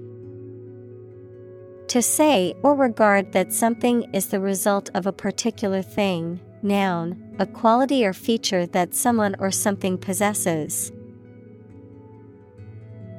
[1.88, 7.46] To say or regard that something is the result of a particular thing, noun, a
[7.46, 10.92] quality or feature that someone or something possesses.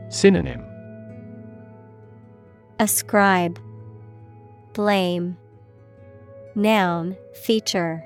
[0.08, 0.73] Synonym
[2.80, 3.58] Ascribe,
[4.72, 5.36] Blame,
[6.56, 8.04] Noun, feature.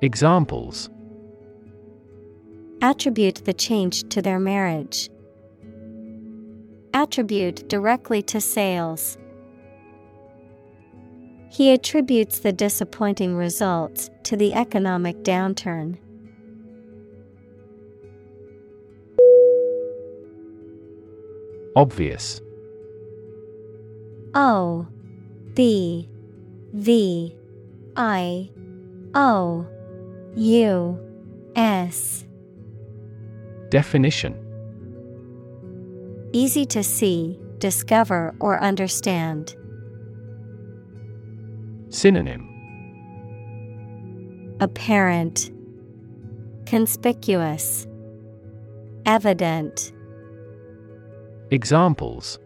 [0.00, 0.88] Examples
[2.82, 5.10] Attribute the change to their marriage.
[6.94, 9.18] Attribute directly to sales.
[11.50, 15.98] He attributes the disappointing results to the economic downturn.
[21.74, 22.40] Obvious
[24.34, 24.86] O
[25.54, 26.08] B
[26.72, 27.36] V
[27.96, 28.50] I
[29.14, 29.66] O
[30.36, 30.98] U
[31.56, 32.24] S.
[33.70, 34.36] Definition.
[36.32, 39.56] Easy to see, discover, or understand.
[41.88, 42.46] Synonym.
[44.60, 45.50] Apparent,
[46.66, 47.86] Conspicuous,
[49.06, 49.92] Evident.
[51.50, 52.38] Examples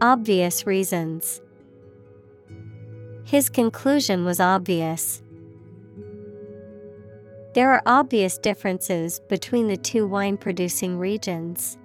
[0.00, 1.40] Obvious reasons.
[3.24, 5.22] His conclusion was obvious.
[7.54, 11.76] There are obvious differences between the two wine producing regions.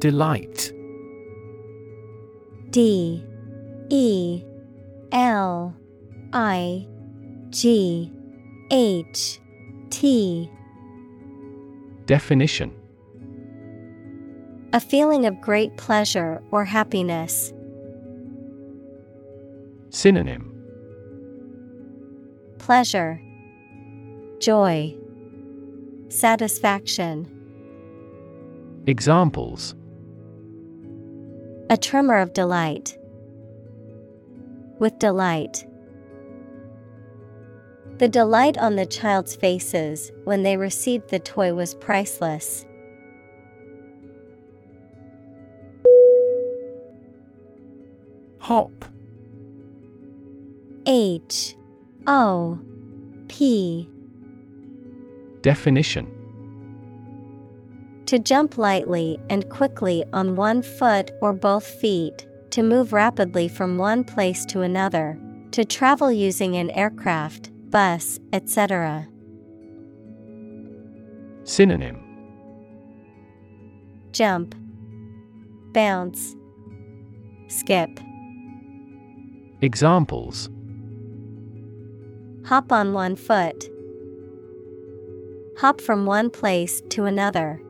[0.00, 0.72] Delight.
[2.70, 3.24] D.
[3.88, 4.42] E.
[5.12, 5.76] L.
[6.32, 6.88] I.
[7.50, 8.10] G.
[8.72, 9.40] H.
[9.90, 10.50] T
[12.12, 12.70] Definition
[14.74, 17.54] A feeling of great pleasure or happiness.
[19.88, 20.52] Synonym
[22.58, 23.18] Pleasure,
[24.40, 24.94] Joy,
[26.10, 27.26] Satisfaction.
[28.86, 29.74] Examples
[31.70, 32.98] A tremor of delight.
[34.78, 35.64] With delight.
[37.98, 42.64] The delight on the child's faces when they received the toy was priceless.
[48.40, 48.84] Hop.
[50.84, 51.54] H.
[52.08, 52.58] O.
[53.28, 53.88] P.
[55.42, 56.08] Definition.
[58.06, 63.78] To jump lightly and quickly on one foot or both feet, to move rapidly from
[63.78, 65.16] one place to another,
[65.52, 69.08] to travel using an aircraft, bus, etc.
[71.42, 71.98] Synonym
[74.12, 74.54] Jump,
[75.72, 76.36] Bounce,
[77.48, 77.98] Skip.
[79.62, 80.50] Examples
[82.44, 83.68] Hop on one foot.
[85.58, 87.60] Hop from one place to another.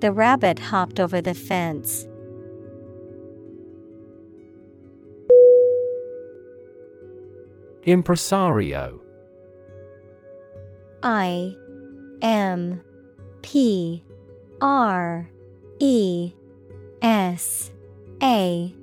[0.00, 2.06] The rabbit hopped over the fence.
[7.86, 9.00] Impresario.
[11.04, 11.54] I
[12.20, 12.82] M
[13.42, 14.02] P
[14.60, 15.30] R
[15.78, 16.32] E
[17.00, 17.70] S
[18.20, 18.74] A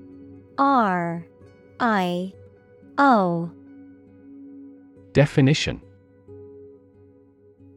[0.57, 1.25] R
[1.81, 2.33] I
[2.97, 3.51] O.
[5.11, 5.81] Definition.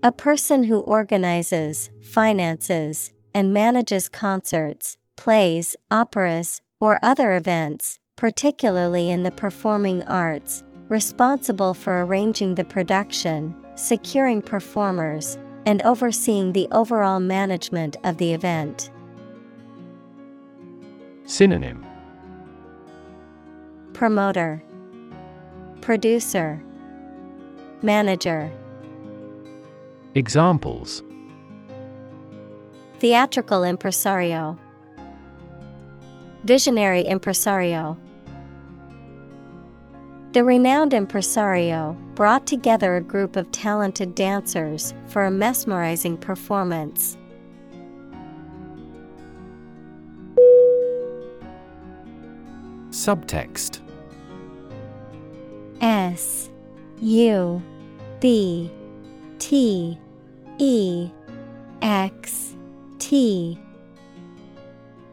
[0.05, 9.25] A person who organizes, finances, and manages concerts, plays, operas, or other events, particularly in
[9.25, 17.97] the performing arts, responsible for arranging the production, securing performers, and overseeing the overall management
[18.05, 18.91] of the event.
[21.25, 21.85] Synonym
[23.93, 24.63] Promoter,
[25.81, 26.63] Producer,
[27.83, 28.53] Manager.
[30.15, 31.03] Examples
[33.01, 34.59] Theatrical impresario,
[36.45, 37.99] Visionary impresario.
[40.37, 47.17] The renowned impresario brought together a group of talented dancers for a mesmerizing performance.
[52.91, 53.81] Subtext.
[55.81, 56.51] S
[57.01, 57.63] U
[58.21, 58.71] B
[59.39, 59.99] T
[60.59, 61.11] E
[61.81, 62.55] X
[62.99, 63.59] T.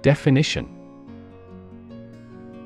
[0.01, 0.82] Definition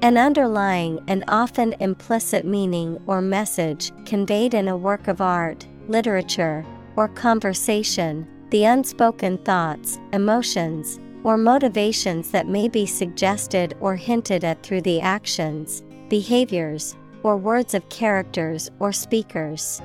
[0.03, 6.63] An underlying and often implicit meaning or message conveyed in a work of art, literature,
[6.95, 14.61] or conversation, the unspoken thoughts, emotions, or motivations that may be suggested or hinted at
[14.61, 19.81] through the actions, behaviors, or words of characters or speakers.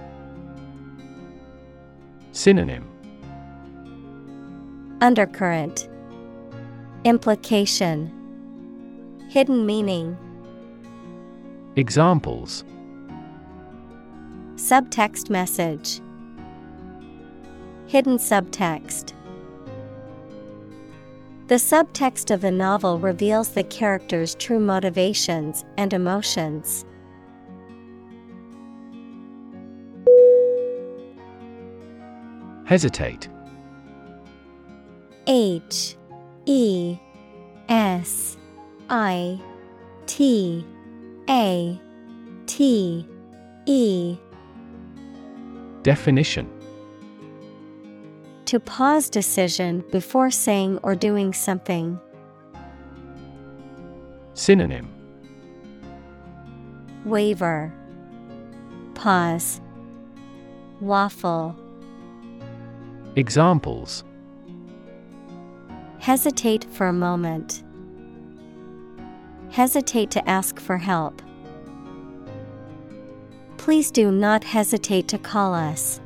[2.32, 2.86] Synonym.
[5.00, 5.88] Undercurrent.
[7.04, 8.21] Implication
[9.32, 10.18] Hidden meaning.
[11.76, 12.64] Examples.
[14.56, 16.02] Subtext message.
[17.86, 19.14] Hidden subtext.
[21.46, 26.84] The subtext of the novel reveals the character's true motivations and emotions.
[32.66, 33.30] Hesitate.
[35.26, 35.96] H
[36.44, 36.98] E
[37.70, 38.36] S
[38.92, 39.40] I
[40.04, 40.66] T
[41.30, 41.80] A
[42.44, 43.08] T
[43.64, 44.18] E
[45.82, 46.46] Definition.
[48.44, 51.98] To pause decision before saying or doing something.
[54.34, 54.90] Synonym.
[57.06, 57.72] Waver.
[58.92, 59.62] Pause.
[60.82, 61.56] Waffle.
[63.16, 64.04] Examples.
[65.98, 67.62] Hesitate for a moment.
[69.52, 71.20] Hesitate to ask for help.
[73.58, 76.00] Please do not hesitate to call us.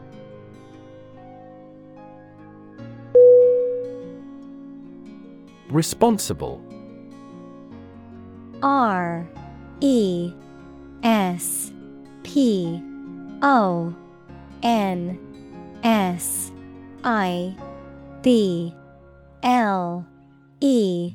[5.70, 6.60] Responsible
[8.64, 9.28] R
[9.81, 10.32] E
[11.05, 11.73] S
[12.24, 12.82] P
[13.43, 13.94] O
[14.64, 15.18] N
[15.85, 16.51] S
[17.05, 17.56] I
[18.23, 18.74] B
[19.44, 20.05] L
[20.60, 21.14] E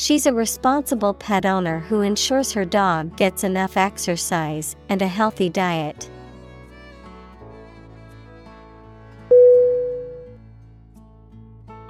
[0.00, 5.50] She's a responsible pet owner who ensures her dog gets enough exercise and a healthy
[5.50, 6.08] diet.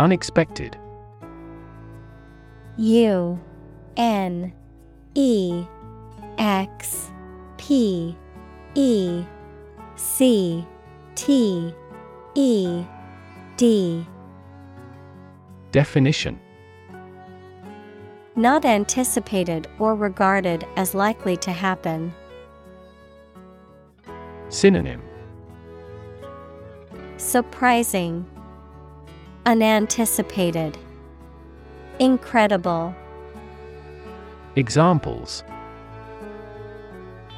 [0.00, 0.76] Unexpected.
[2.78, 3.38] U
[3.96, 4.52] N
[5.14, 5.64] E
[6.36, 7.12] X
[7.58, 8.16] P
[8.74, 9.24] E
[9.94, 10.66] C
[11.14, 11.72] T
[12.34, 12.84] E
[13.56, 14.04] D.
[15.70, 16.40] Definition
[18.40, 22.14] Not anticipated or regarded as likely to happen.
[24.48, 25.02] Synonym
[27.18, 28.24] Surprising,
[29.44, 30.78] Unanticipated,
[31.98, 32.94] Incredible.
[34.56, 35.44] Examples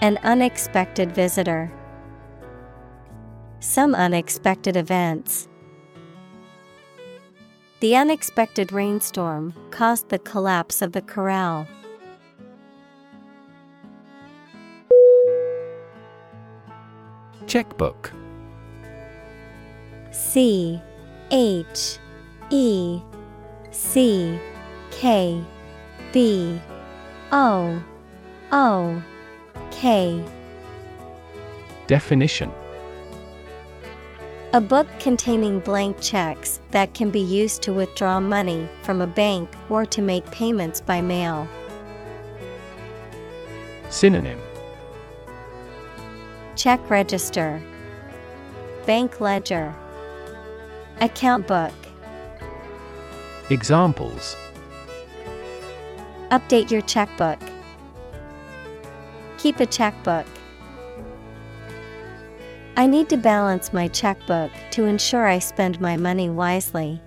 [0.03, 1.73] An unexpected visitor.
[3.59, 5.49] Some unexpected events.
[7.83, 11.67] The unexpected rainstorm caused the collapse of the corral.
[17.49, 18.13] Checkbook.
[20.13, 20.81] C
[21.33, 21.99] H
[22.51, 23.01] E
[23.73, 24.39] C
[24.93, 25.43] K
[26.13, 26.61] B
[27.33, 27.83] O
[28.53, 29.03] O
[29.73, 30.25] K.
[31.89, 32.53] Definition
[34.55, 39.49] A book containing blank checks that can be used to withdraw money from a bank
[39.70, 41.49] or to make payments by mail.
[43.89, 44.39] Synonym
[46.55, 47.62] Check register,
[48.85, 49.74] Bank ledger,
[51.01, 51.73] Account book.
[53.49, 54.37] Examples
[56.31, 57.39] Update your checkbook.
[59.39, 60.27] Keep a checkbook.
[62.74, 67.03] I need to balance my checkbook to ensure I spend my money wisely.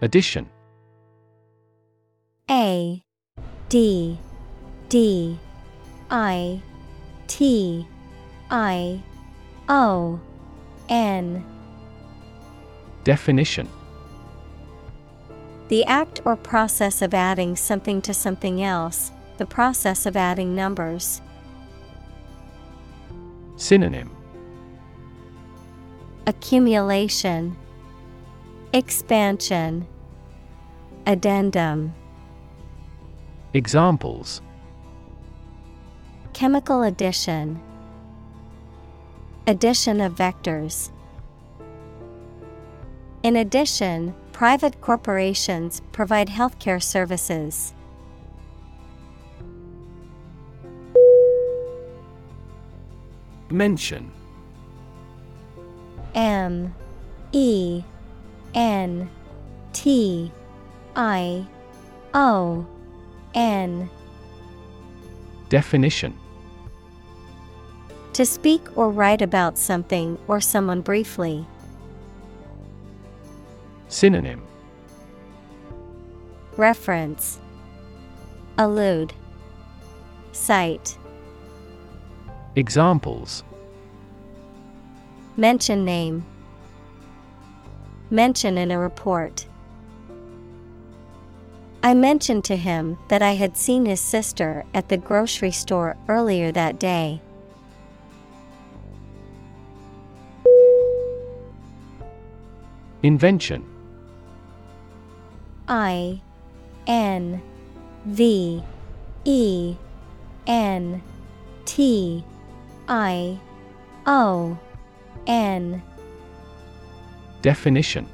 [0.00, 0.48] Addition.
[2.48, 3.02] A
[3.68, 4.18] D
[4.88, 5.38] D
[6.10, 6.62] I
[7.26, 7.86] T
[8.50, 9.02] I
[9.68, 10.20] O
[10.88, 11.44] N.
[13.02, 13.68] Definition.
[15.68, 21.22] The act or process of adding something to something else the process of adding numbers.
[23.56, 24.14] Synonym
[26.26, 27.56] Accumulation,
[28.74, 29.86] Expansion,
[31.06, 31.94] Addendum.
[33.54, 34.42] Examples
[36.34, 37.62] Chemical addition,
[39.46, 40.90] Addition of vectors.
[43.22, 47.72] In addition, private corporations provide healthcare services.
[53.50, 54.12] Mention.
[56.14, 56.74] M
[57.32, 57.82] E
[58.54, 59.10] N
[59.72, 60.32] T
[60.96, 61.46] I
[62.14, 62.66] O
[63.34, 63.90] N.
[65.48, 66.16] Definition.
[68.12, 71.44] To speak or write about something or someone briefly.
[73.88, 74.42] Synonym.
[76.56, 77.40] Reference.
[78.58, 79.12] Allude.
[80.32, 80.96] Cite
[82.56, 83.44] Examples
[85.36, 86.26] Mention name
[88.10, 89.46] Mention in a report.
[91.80, 96.50] I mentioned to him that I had seen his sister at the grocery store earlier
[96.50, 97.22] that day.
[103.04, 103.64] Invention
[105.68, 106.20] I
[106.88, 107.40] N
[108.06, 108.64] V
[109.24, 109.76] E
[110.48, 111.00] N
[111.64, 112.24] T
[112.90, 113.38] I
[114.04, 114.58] O
[115.28, 115.80] N.
[117.40, 118.08] Definition.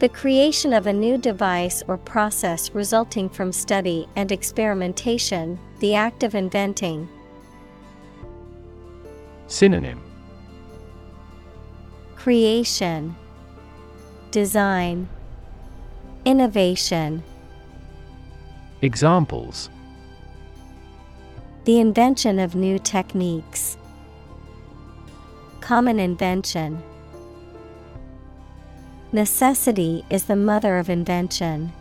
[0.00, 6.24] The creation of a new device or process resulting from study and experimentation, the act
[6.24, 7.08] of inventing.
[9.46, 10.02] Synonym.
[12.16, 13.14] Creation,
[14.32, 15.08] Design,
[16.24, 17.22] Innovation.
[18.80, 19.70] Examples
[21.64, 23.76] The invention of new techniques.
[25.60, 26.82] Common invention.
[29.12, 31.72] Necessity is the mother of invention.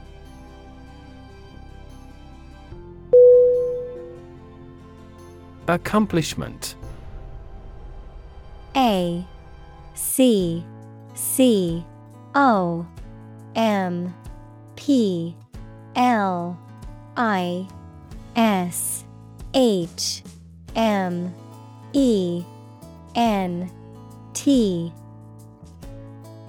[5.68, 6.76] Accomplishment
[8.76, 9.26] A
[9.96, 10.64] C
[11.16, 11.84] C
[12.36, 12.86] O
[13.56, 14.14] M
[14.76, 15.36] P
[15.96, 16.60] L
[17.18, 17.68] I
[18.36, 19.06] S
[19.54, 20.24] H
[20.76, 21.34] M
[21.94, 22.44] E
[23.16, 23.70] N
[24.34, 24.94] T.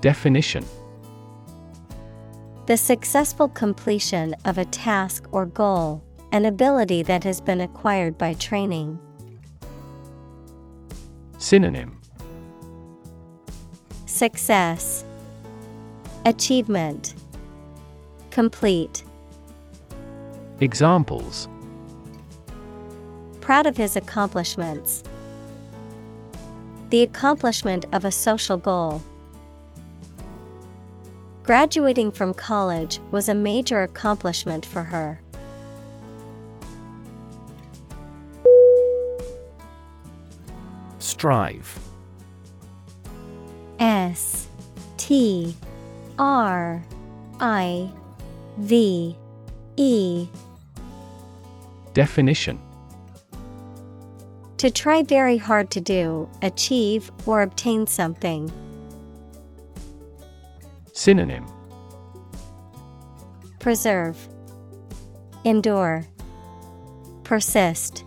[0.01, 0.65] Definition.
[2.67, 8.35] The successful completion of a task or goal, an ability that has been acquired by
[8.35, 9.01] training.
[11.39, 11.99] Synonym.
[14.07, 15.05] Success,
[16.25, 17.15] Achievement,
[18.31, 19.03] Complete.
[20.61, 21.49] Examples
[23.43, 25.03] Proud of his accomplishments.
[26.91, 29.03] The accomplishment of a social goal.
[31.43, 35.21] Graduating from college was a major accomplishment for her.
[41.01, 41.81] Strive
[43.81, 44.47] S
[44.97, 45.57] T
[46.17, 46.85] R
[47.41, 47.91] I
[48.59, 49.17] V
[49.77, 50.29] E
[51.93, 52.59] Definition
[54.63, 58.49] To try very hard to do, achieve, or obtain something.
[60.93, 61.45] Synonym
[63.59, 64.17] Preserve,
[65.45, 66.07] Endure,
[67.25, 68.05] Persist.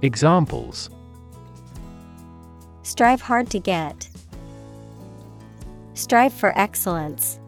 [0.00, 0.88] Examples
[2.82, 4.08] Strive hard to get.
[5.92, 7.38] Strive for excellence.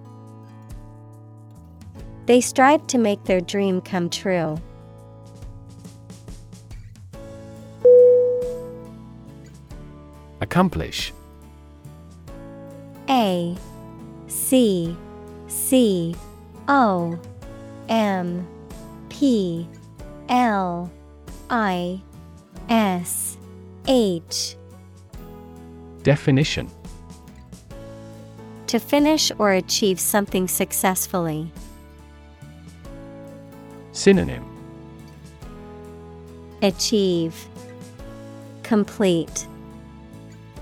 [2.27, 4.59] They strive to make their dream come true.
[10.47, 11.13] Accomplish?
[13.09, 13.57] A
[14.29, 14.97] C
[15.49, 16.15] C
[16.69, 17.19] O
[17.89, 18.47] M
[19.09, 19.69] P
[20.29, 20.89] L
[21.51, 22.01] I
[22.69, 23.37] S
[23.89, 24.57] H.
[26.05, 26.71] Definition.
[28.69, 31.51] To finish or achieve something successfully.
[33.91, 34.45] Synonym.
[36.63, 37.49] Achieve.
[38.63, 39.49] Complete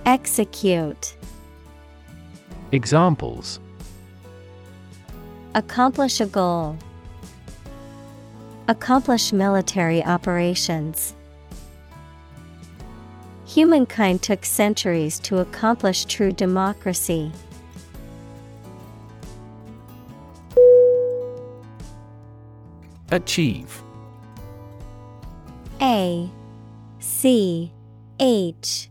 [0.06, 1.16] Execute
[2.72, 3.58] Examples
[5.54, 6.76] Accomplish a goal.
[8.68, 11.14] Accomplish military operations.
[13.46, 17.32] Humankind took centuries to accomplish true democracy.
[23.10, 23.82] Achieve
[25.80, 26.28] A
[26.98, 27.72] C
[28.20, 28.90] H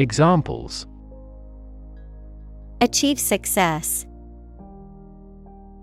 [0.00, 0.86] Examples
[2.80, 4.06] Achieve success.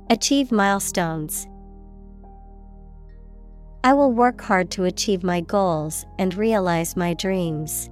[0.09, 1.47] Achieve milestones.
[3.83, 7.89] I will work hard to achieve my goals and realize my dreams.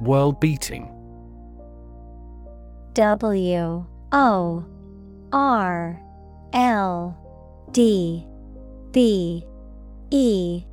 [0.00, 0.88] World beating
[2.92, 4.64] W O
[5.32, 6.00] R
[6.52, 8.24] L D
[8.92, 9.44] B
[10.10, 10.64] E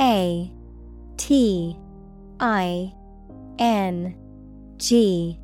[0.00, 0.50] A
[1.16, 1.76] T
[2.40, 2.92] I
[3.58, 4.16] N
[4.78, 5.38] G.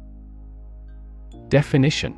[1.49, 2.17] Definition.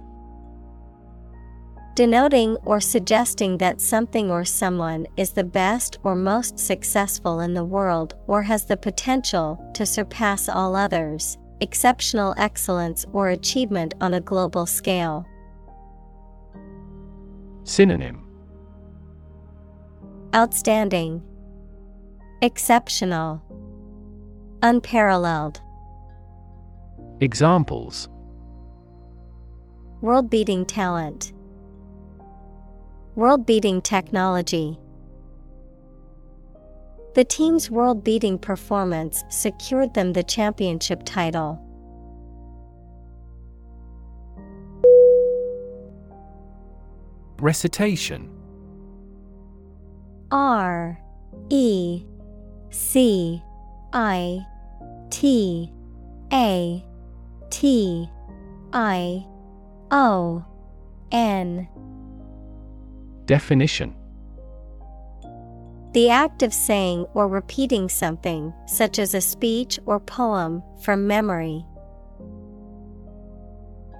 [1.96, 7.64] Denoting or suggesting that something or someone is the best or most successful in the
[7.64, 14.20] world or has the potential to surpass all others, exceptional excellence or achievement on a
[14.20, 15.26] global scale.
[17.64, 18.29] Synonym
[20.32, 21.24] Outstanding,
[22.40, 23.42] Exceptional,
[24.62, 25.60] Unparalleled.
[27.20, 28.08] Examples
[30.00, 31.32] World beating talent.
[33.16, 34.78] World beating technology.
[37.16, 41.58] The team's world beating performance secured them the championship title.
[47.40, 48.39] Recitation
[50.30, 51.00] R
[51.48, 52.04] E
[52.70, 53.42] C
[53.92, 54.46] I
[55.10, 55.72] T
[56.32, 56.84] A
[57.50, 58.08] T
[58.72, 59.26] I
[59.90, 60.44] O
[61.10, 61.68] N
[63.26, 63.94] Definition.
[65.92, 71.64] The act of saying or repeating something, such as a speech or poem, from memory.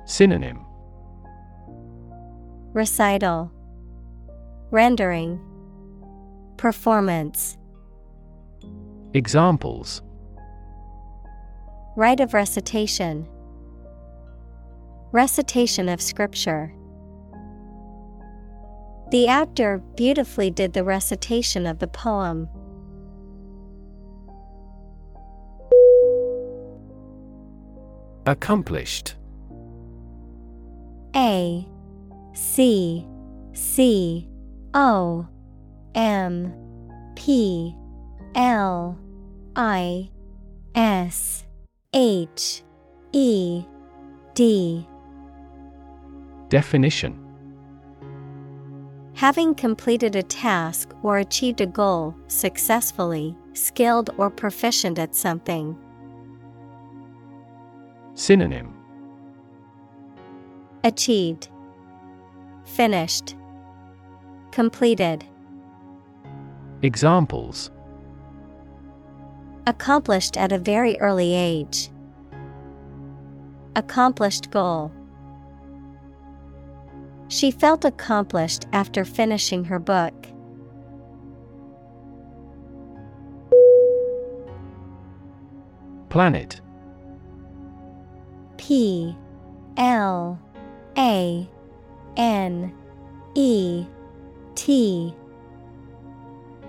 [0.07, 0.65] Synonym.
[2.73, 3.51] Recital.
[4.71, 5.41] Rendering
[6.61, 7.57] Performance.
[9.15, 10.03] Examples.
[11.97, 13.27] Rite of recitation.
[15.11, 16.75] Recitation of Scripture.
[19.11, 22.47] The actor beautifully did the recitation of the poem.
[28.27, 29.15] Accomplished.
[31.17, 31.67] A
[32.35, 33.09] C
[33.55, 34.29] C
[34.75, 35.27] O
[35.95, 36.53] M
[37.17, 37.75] P
[38.35, 38.99] L
[39.57, 40.11] I
[40.75, 41.45] S
[41.93, 42.63] H
[43.13, 43.65] E
[44.35, 44.87] D.
[46.49, 47.27] Definition.
[49.15, 55.77] Having completed a task or achieved a goal successfully, skilled or proficient at something.
[58.15, 58.75] Synonym.
[60.85, 61.49] Achieved,
[62.65, 63.37] Finished,
[64.53, 65.25] Completed.
[66.83, 67.71] Examples.
[69.67, 71.91] Accomplished at a very early age.
[73.77, 74.91] Accomplished goal.
[77.29, 80.15] She felt accomplished after finishing her book.
[86.09, 86.63] Planet.
[88.57, 89.15] P.
[89.77, 90.41] L.
[90.97, 91.49] A.
[92.17, 92.75] N.
[93.35, 93.87] E.
[94.55, 95.15] T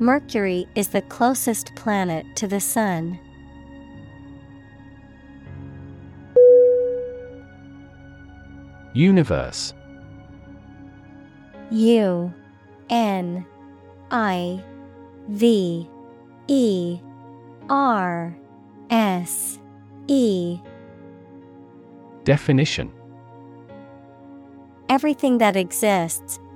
[0.00, 3.18] Mercury is the closest planet to the Sun.
[8.94, 9.74] Universe.
[11.72, 12.32] U
[12.90, 13.44] N
[14.12, 14.64] I
[15.28, 15.88] V
[16.46, 17.00] E
[17.68, 18.36] R
[18.90, 19.58] S
[20.06, 20.60] E.
[22.22, 22.92] Definition.
[24.88, 26.38] Everything that exists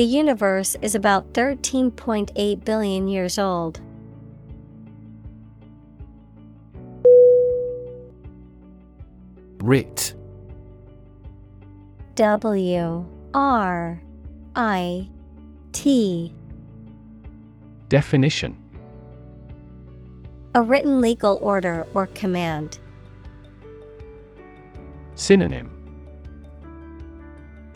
[0.00, 3.82] The universe is about 13.8 billion years old.
[9.58, 10.14] Writ
[12.14, 14.02] W R
[14.56, 15.06] I
[15.72, 16.32] T
[17.90, 18.56] Definition
[20.54, 22.78] A written legal order or command.
[25.14, 25.70] Synonym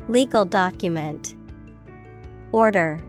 [0.08, 1.34] Legal document.
[2.54, 3.02] Order.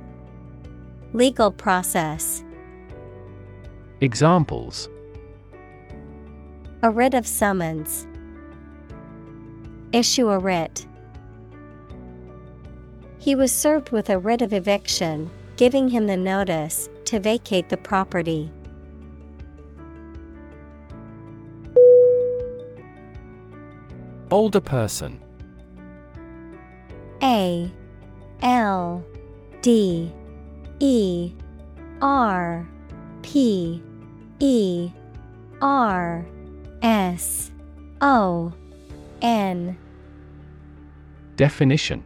[1.13, 2.43] Legal process.
[4.01, 4.89] Examples
[6.81, 8.07] A writ of summons.
[9.93, 10.87] Issue a writ.
[13.19, 17.77] He was served with a writ of eviction, giving him the notice to vacate the
[17.77, 18.51] property.
[24.31, 25.21] Older person
[27.21, 27.71] A
[28.41, 29.05] L
[29.65, 30.11] D
[30.79, 31.33] E
[31.99, 32.69] R
[33.23, 33.81] P
[34.39, 34.91] E
[35.59, 36.23] R
[36.83, 37.49] S
[37.99, 38.53] O
[39.23, 39.75] N.
[41.35, 42.03] Definition.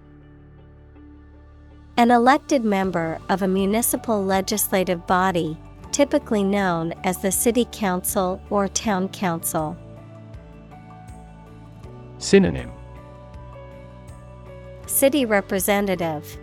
[1.97, 5.57] An elected member of a municipal legislative body,
[5.91, 9.75] typically known as the city council or town council.
[12.19, 12.71] Synonym.
[14.85, 16.37] City representative,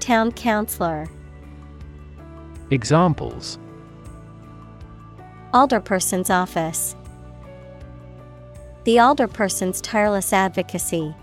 [0.00, 1.08] Town councilor,
[2.70, 3.58] Examples
[5.54, 6.96] Alderperson's office.
[8.84, 11.14] The alderperson's tireless advocacy.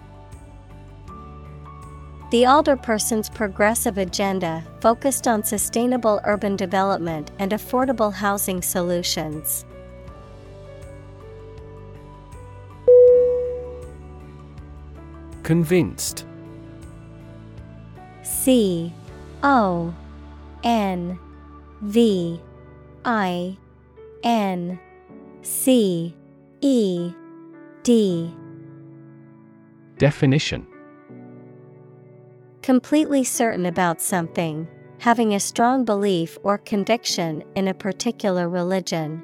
[2.31, 9.65] The alderperson's progressive agenda focused on sustainable urban development and affordable housing solutions.
[15.43, 16.25] Convinced
[18.43, 18.91] C
[19.41, 19.93] O
[20.65, 21.17] N
[21.81, 22.41] V
[23.05, 23.57] I
[24.21, 24.77] N
[25.41, 26.13] C
[26.59, 27.13] E
[27.83, 28.35] D.
[29.97, 30.67] Definition.
[32.61, 34.67] Completely certain about something,
[34.99, 39.23] having a strong belief or conviction in a particular religion.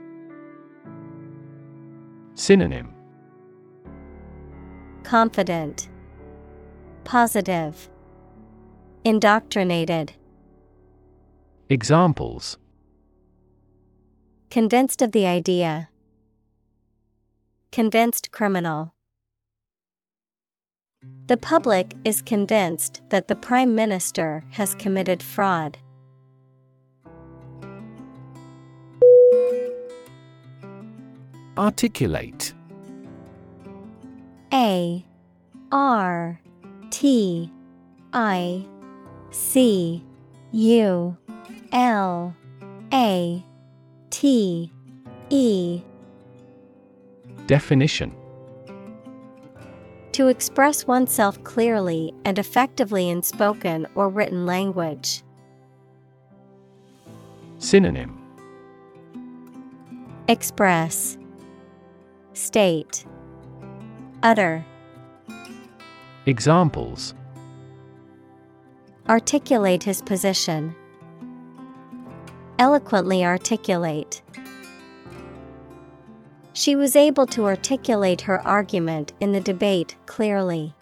[2.36, 2.94] Synonym.
[5.04, 5.90] Confident,
[7.04, 7.90] Positive,
[9.06, 10.12] Indoctrinated,
[11.70, 12.58] Examples
[14.52, 15.90] Convinced of the idea,
[17.72, 18.94] Convinced criminal.
[21.28, 25.78] The public is convinced that the Prime Minister has committed fraud.
[31.58, 32.54] Articulate
[34.52, 35.06] A
[35.72, 36.42] R
[36.90, 37.50] T
[38.12, 38.66] I
[39.32, 40.04] C
[40.52, 41.18] U
[41.72, 42.36] L
[42.94, 43.46] A
[44.10, 44.72] T
[45.30, 45.82] E.
[47.46, 48.16] Definition.
[50.14, 55.24] To express oneself clearly and effectively in spoken or written language.
[57.60, 58.18] Synonym.
[60.28, 61.18] Express.
[62.34, 63.06] State.
[64.24, 64.66] Utter.
[66.26, 67.14] Examples
[69.10, 70.76] Articulate his position.
[72.60, 74.22] Eloquently articulate.
[76.54, 80.76] She was able to articulate her argument in the debate clearly.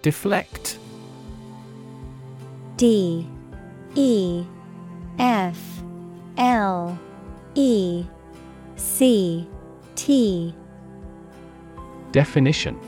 [0.00, 0.78] Deflect.
[2.78, 3.28] D.
[3.94, 4.46] E.
[5.18, 5.82] F.
[6.38, 6.98] L.
[7.54, 8.06] E.
[8.76, 9.46] C.
[9.94, 10.54] T
[12.12, 12.78] Definition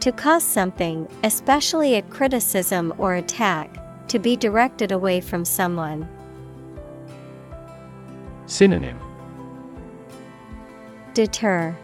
[0.00, 3.76] To cause something, especially a criticism or attack,
[4.08, 6.08] to be directed away from someone.
[8.46, 8.98] Synonym
[11.14, 11.76] Deter,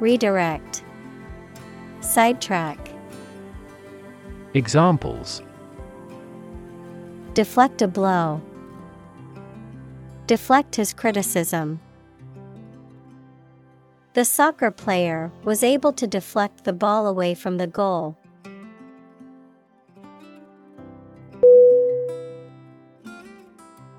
[0.00, 0.82] Redirect,
[2.00, 2.78] Sidetrack.
[4.54, 5.42] Examples
[7.34, 8.42] Deflect a blow.
[10.26, 11.80] Deflect his criticism.
[14.14, 18.18] The soccer player was able to deflect the ball away from the goal.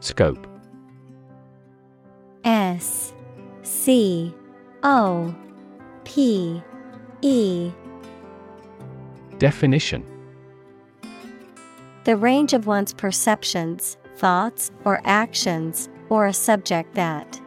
[0.02, 0.46] Scope
[2.44, 3.14] S
[3.64, 4.32] C
[4.84, 5.34] O
[6.04, 6.62] P
[7.22, 7.72] E
[9.40, 10.06] Definition
[12.04, 17.40] The range of one's perceptions, thoughts, or actions, or a subject that.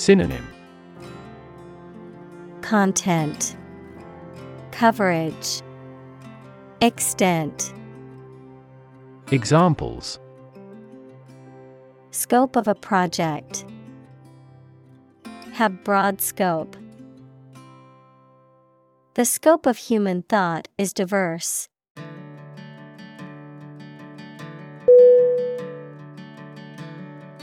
[0.00, 0.48] Synonym
[2.62, 3.54] Content
[4.70, 5.60] Coverage
[6.80, 7.74] Extent
[9.30, 10.18] Examples
[12.12, 13.66] Scope of a project.
[15.52, 16.78] Have broad scope.
[19.16, 21.68] The scope of human thought is diverse.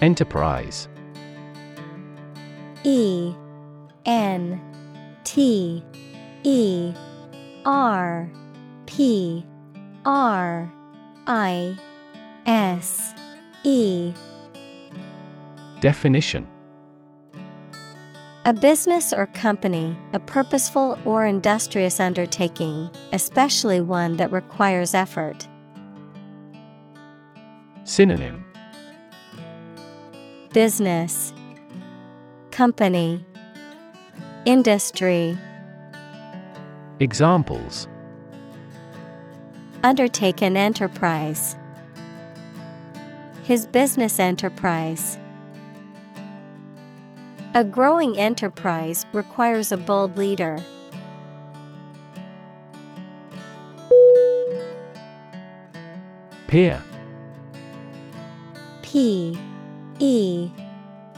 [0.02, 0.90] Enterprise
[2.84, 3.34] E
[4.06, 4.62] N
[5.24, 5.84] T
[6.44, 6.94] E
[7.66, 8.30] R
[8.86, 9.46] P
[10.06, 10.72] R
[11.28, 11.78] I
[12.46, 13.14] S
[13.64, 14.14] E.
[15.82, 16.48] Definition.
[18.46, 25.46] A business or company, a purposeful or industrious undertaking, especially one that requires effort.
[27.84, 28.46] Synonym.
[30.54, 31.34] Business
[32.58, 33.24] Company
[34.46, 35.38] Industry
[37.00, 37.88] Examples
[39.84, 41.56] Undertake an enterprise.
[43.44, 45.20] His business enterprise.
[47.54, 50.58] A growing enterprise requires a bold leader.
[56.48, 56.82] Peer
[58.82, 59.38] P
[60.00, 60.50] E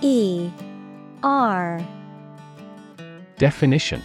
[0.02, 0.52] E
[1.24, 1.86] R
[3.40, 4.04] Definition.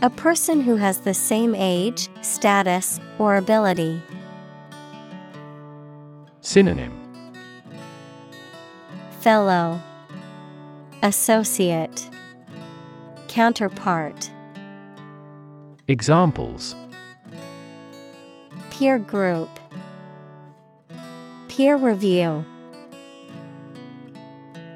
[0.00, 4.02] A person who has the same age, status, or ability.
[6.40, 6.98] Synonym.
[9.20, 9.80] Fellow.
[11.02, 12.10] Associate.
[13.28, 14.30] Counterpart.
[15.88, 16.74] Examples.
[18.70, 19.50] Peer group.
[21.48, 22.46] Peer review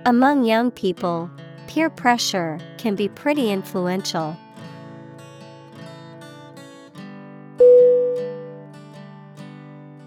[0.07, 1.31] Among young people,
[1.67, 4.35] peer pressure can be pretty influential.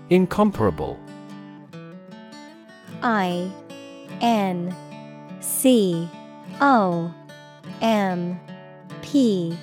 [0.09, 0.99] Incomparable.
[3.03, 3.51] I
[4.19, 4.75] N
[5.41, 6.09] C
[6.59, 7.13] O
[7.81, 8.39] M
[9.03, 9.55] P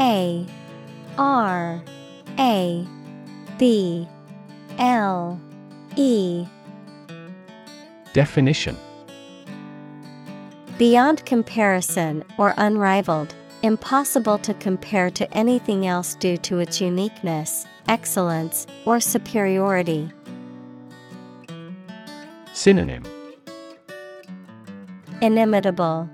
[0.00, 0.46] A
[1.16, 1.80] R
[2.40, 2.86] A
[3.56, 4.08] B
[4.78, 5.40] L
[5.94, 6.44] E.
[8.12, 8.76] Definition
[10.80, 18.66] Beyond comparison or unrivaled, impossible to compare to anything else due to its uniqueness, excellence,
[18.86, 20.10] or superiority.
[22.54, 23.04] Synonym
[25.20, 26.08] Inimitable,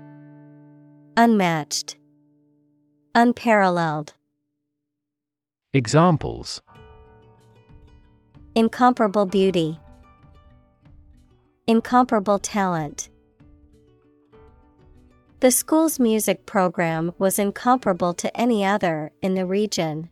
[1.15, 1.95] Unmatched,
[3.15, 4.15] Unparalleled.
[5.73, 6.61] Examples
[8.53, 9.79] Incomparable beauty.
[11.67, 13.07] Incomparable talent.
[15.39, 20.09] The school's music program was incomparable to any other in the region.